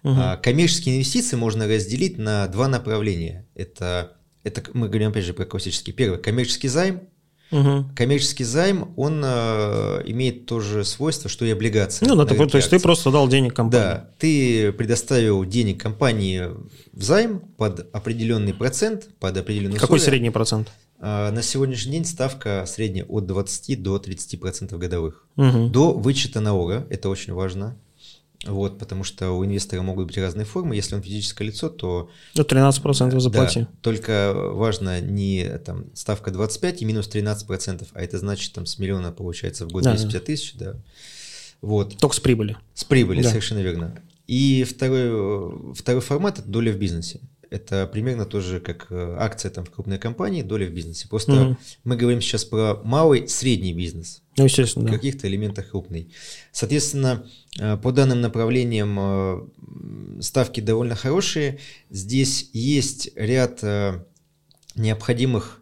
Угу. 0.03 0.17
Коммерческие 0.43 0.97
инвестиции 0.97 1.37
можно 1.37 1.67
разделить 1.67 2.19
на 2.19 2.47
два 2.49 2.69
направления. 2.69 3.47
Это, 3.55 4.17
это 4.43 4.63
мы 4.73 4.89
говорим 4.89 5.11
опять 5.11 5.25
же 5.25 5.35
про 5.35 5.45
классический. 5.45 5.93
Первый– 5.93 6.19
коммерческий 6.23 6.69
займ. 6.69 7.03
Угу. 7.53 7.91
Коммерческий 7.95 8.45
займ, 8.45 8.93
он 8.97 9.23
э, 9.25 10.03
имеет 10.07 10.47
то 10.47 10.61
же 10.61 10.85
свойство, 10.85 11.29
что 11.29 11.45
и 11.45 11.51
облигация. 11.51 12.09
Ну, 12.09 12.17
да, 12.17 12.25
ты, 12.25 12.35
то 12.47 12.57
есть 12.57 12.71
ты 12.71 12.81
просто 12.81 13.11
дал 13.11 13.29
денег 13.29 13.55
компании. 13.55 13.85
Да, 13.85 14.11
ты 14.19 14.73
предоставил 14.73 15.45
денег 15.45 15.81
компании 15.81 16.49
в 16.93 17.03
займ 17.03 17.41
под 17.59 17.95
определенный 17.95 18.55
процент, 18.55 19.09
под 19.21 19.37
определенный 19.37 19.79
Какой 19.79 19.99
условия. 19.99 20.13
средний 20.13 20.31
процент? 20.31 20.73
А, 20.99 21.31
на 21.31 21.43
сегодняшний 21.43 21.93
день 21.93 22.05
ставка 22.07 22.65
средняя 22.67 23.05
от 23.05 23.27
20 23.27 23.83
до 23.83 23.97
30% 23.99 24.77
годовых. 24.79 25.27
Угу. 25.37 25.69
До 25.69 25.93
вычета 25.93 26.41
налога, 26.41 26.87
это 26.89 27.11
очень 27.11 27.35
важно. 27.35 27.77
Вот, 28.45 28.79
потому 28.79 29.05
что 29.05 29.31
у 29.33 29.45
инвестора 29.45 29.83
могут 29.83 30.09
быть 30.09 30.19
разные 30.19 30.45
формы. 30.45 30.75
Если 30.75 30.95
он 30.95 31.03
физическое 31.03 31.45
лицо, 31.45 31.69
то... 31.69 32.11
Ну, 32.35 32.43
13% 32.43 33.21
заплати. 33.21 33.61
Да, 33.61 33.69
только 33.81 34.33
важно 34.35 35.01
не 35.01 35.59
там, 35.65 35.87
ставка 35.95 36.31
25 36.31 36.83
и 36.83 36.85
минус 36.85 37.09
13%, 37.09 37.87
а 37.93 38.03
это 38.03 38.19
значит, 38.19 38.53
там 38.53 38.67
с 38.67 38.79
миллиона 38.79 39.13
получается 39.13 39.67
в 39.67 39.71
год 39.71 39.85
250 39.85 40.13
да. 40.13 40.27
тысяч, 40.27 40.55
да. 40.55 40.77
Вот. 41.61 41.97
Только 41.99 42.17
с 42.17 42.21
прибыли. 42.21 42.57
С 42.75 42.85
прибыли, 42.85 43.23
да. 43.23 43.29
совершенно 43.29 43.61
верно. 43.61 43.97
И 44.27 44.65
второй, 44.65 45.75
второй 45.75 46.01
формат– 46.01 46.39
это 46.41 46.49
доля 46.49 46.73
в 46.73 46.79
бизнесе 46.79 47.21
это 47.53 47.87
примерно 47.87 48.25
тоже 48.25 48.61
как 48.61 48.87
э, 48.89 49.17
акция 49.19 49.51
там 49.51 49.67
в 49.67 49.71
крупной 49.71 49.99
компании, 49.99 50.41
доля 50.41 50.67
в 50.67 50.71
бизнесе. 50.71 51.07
Просто 51.07 51.33
угу. 51.33 51.57
мы 51.85 51.97
говорим 51.97 52.23
сейчас 52.23 52.47
про 52.47 52.81
малый, 52.83 53.29
средний 53.29 53.75
бизнес. 53.75 54.22
Ну, 54.37 54.45
естественно, 54.45 54.89
в 54.89 54.93
каких-то 54.93 55.29
элементах 55.29 55.71
крупный. 55.71 56.13
Соответственно, 56.53 57.27
э, 57.59 57.77
по 57.77 57.93
данным 57.93 58.21
направлениям 58.21 58.99
э, 58.99 60.23
ставки 60.23 60.61
довольно 60.61 60.95
хорошие. 60.95 61.59
Здесь 61.91 62.51
есть 62.53 63.11
ряд 63.15 63.63
необходимых, 64.75 65.61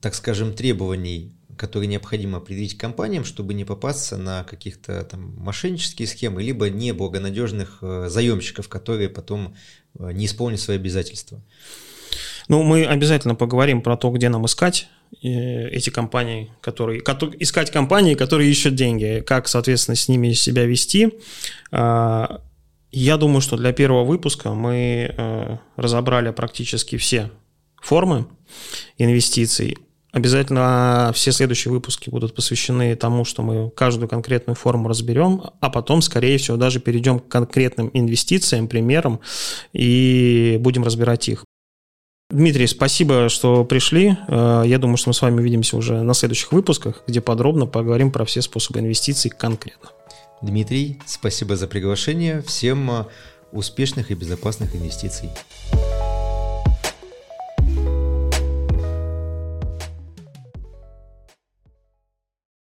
так 0.00 0.14
скажем, 0.14 0.54
требований 0.54 1.32
которые 1.56 1.88
необходимо 1.88 2.40
предъявить 2.40 2.76
компаниям, 2.76 3.24
чтобы 3.24 3.54
не 3.54 3.64
попасться 3.64 4.16
на 4.16 4.44
каких-то 4.44 5.04
там 5.04 5.34
мошеннические 5.38 6.08
схемы, 6.08 6.42
либо 6.42 6.68
неблагонадежных 6.70 7.78
э, 7.82 8.08
заемщиков, 8.08 8.68
которые 8.68 9.08
потом 9.08 9.54
э, 9.98 10.12
не 10.12 10.26
исполнят 10.26 10.60
свои 10.60 10.76
обязательства. 10.76 11.40
Ну, 12.48 12.62
мы 12.62 12.84
обязательно 12.84 13.34
поговорим 13.34 13.82
про 13.82 13.96
то, 13.96 14.10
где 14.10 14.28
нам 14.28 14.46
искать 14.46 14.88
э, 15.22 15.68
эти 15.68 15.90
компании, 15.90 16.50
которые, 16.60 17.02
искать 17.38 17.70
компании, 17.70 18.14
которые 18.14 18.50
ищут 18.50 18.74
деньги, 18.74 19.22
как, 19.26 19.48
соответственно, 19.48 19.96
с 19.96 20.08
ними 20.08 20.32
себя 20.32 20.64
вести. 20.64 21.12
А, 21.70 22.40
я 22.90 23.16
думаю, 23.16 23.40
что 23.40 23.56
для 23.56 23.72
первого 23.72 24.04
выпуска 24.04 24.50
мы 24.50 25.58
разобрали 25.76 26.30
практически 26.30 26.96
все 26.98 27.30
формы 27.80 28.26
инвестиций. 28.98 29.78
Обязательно 30.12 31.10
все 31.14 31.32
следующие 31.32 31.72
выпуски 31.72 32.10
будут 32.10 32.34
посвящены 32.34 32.94
тому, 32.96 33.24
что 33.24 33.42
мы 33.42 33.70
каждую 33.70 34.08
конкретную 34.08 34.56
форму 34.56 34.88
разберем, 34.88 35.42
а 35.60 35.70
потом, 35.70 36.02
скорее 36.02 36.36
всего, 36.36 36.58
даже 36.58 36.80
перейдем 36.80 37.18
к 37.18 37.28
конкретным 37.28 37.90
инвестициям, 37.94 38.68
примерам 38.68 39.20
и 39.72 40.58
будем 40.60 40.84
разбирать 40.84 41.30
их. 41.30 41.46
Дмитрий, 42.32 42.66
спасибо, 42.66 43.28
что 43.28 43.62
пришли. 43.62 44.16
Э, 44.26 44.62
я 44.64 44.78
думаю, 44.78 44.96
что 44.96 45.10
мы 45.10 45.14
с 45.14 45.20
вами 45.20 45.40
увидимся 45.40 45.76
уже 45.76 46.02
на 46.02 46.14
следующих 46.14 46.50
выпусках, 46.52 47.02
где 47.06 47.20
подробно 47.20 47.66
поговорим 47.66 48.10
про 48.10 48.24
все 48.24 48.40
способы 48.40 48.80
инвестиций 48.80 49.30
конкретно. 49.30 49.90
Дмитрий, 50.40 50.98
спасибо 51.06 51.56
за 51.56 51.68
приглашение. 51.68 52.40
Всем 52.40 52.90
э, 52.90 53.04
успешных 53.52 54.10
и 54.10 54.14
безопасных 54.14 54.74
инвестиций. 54.74 55.28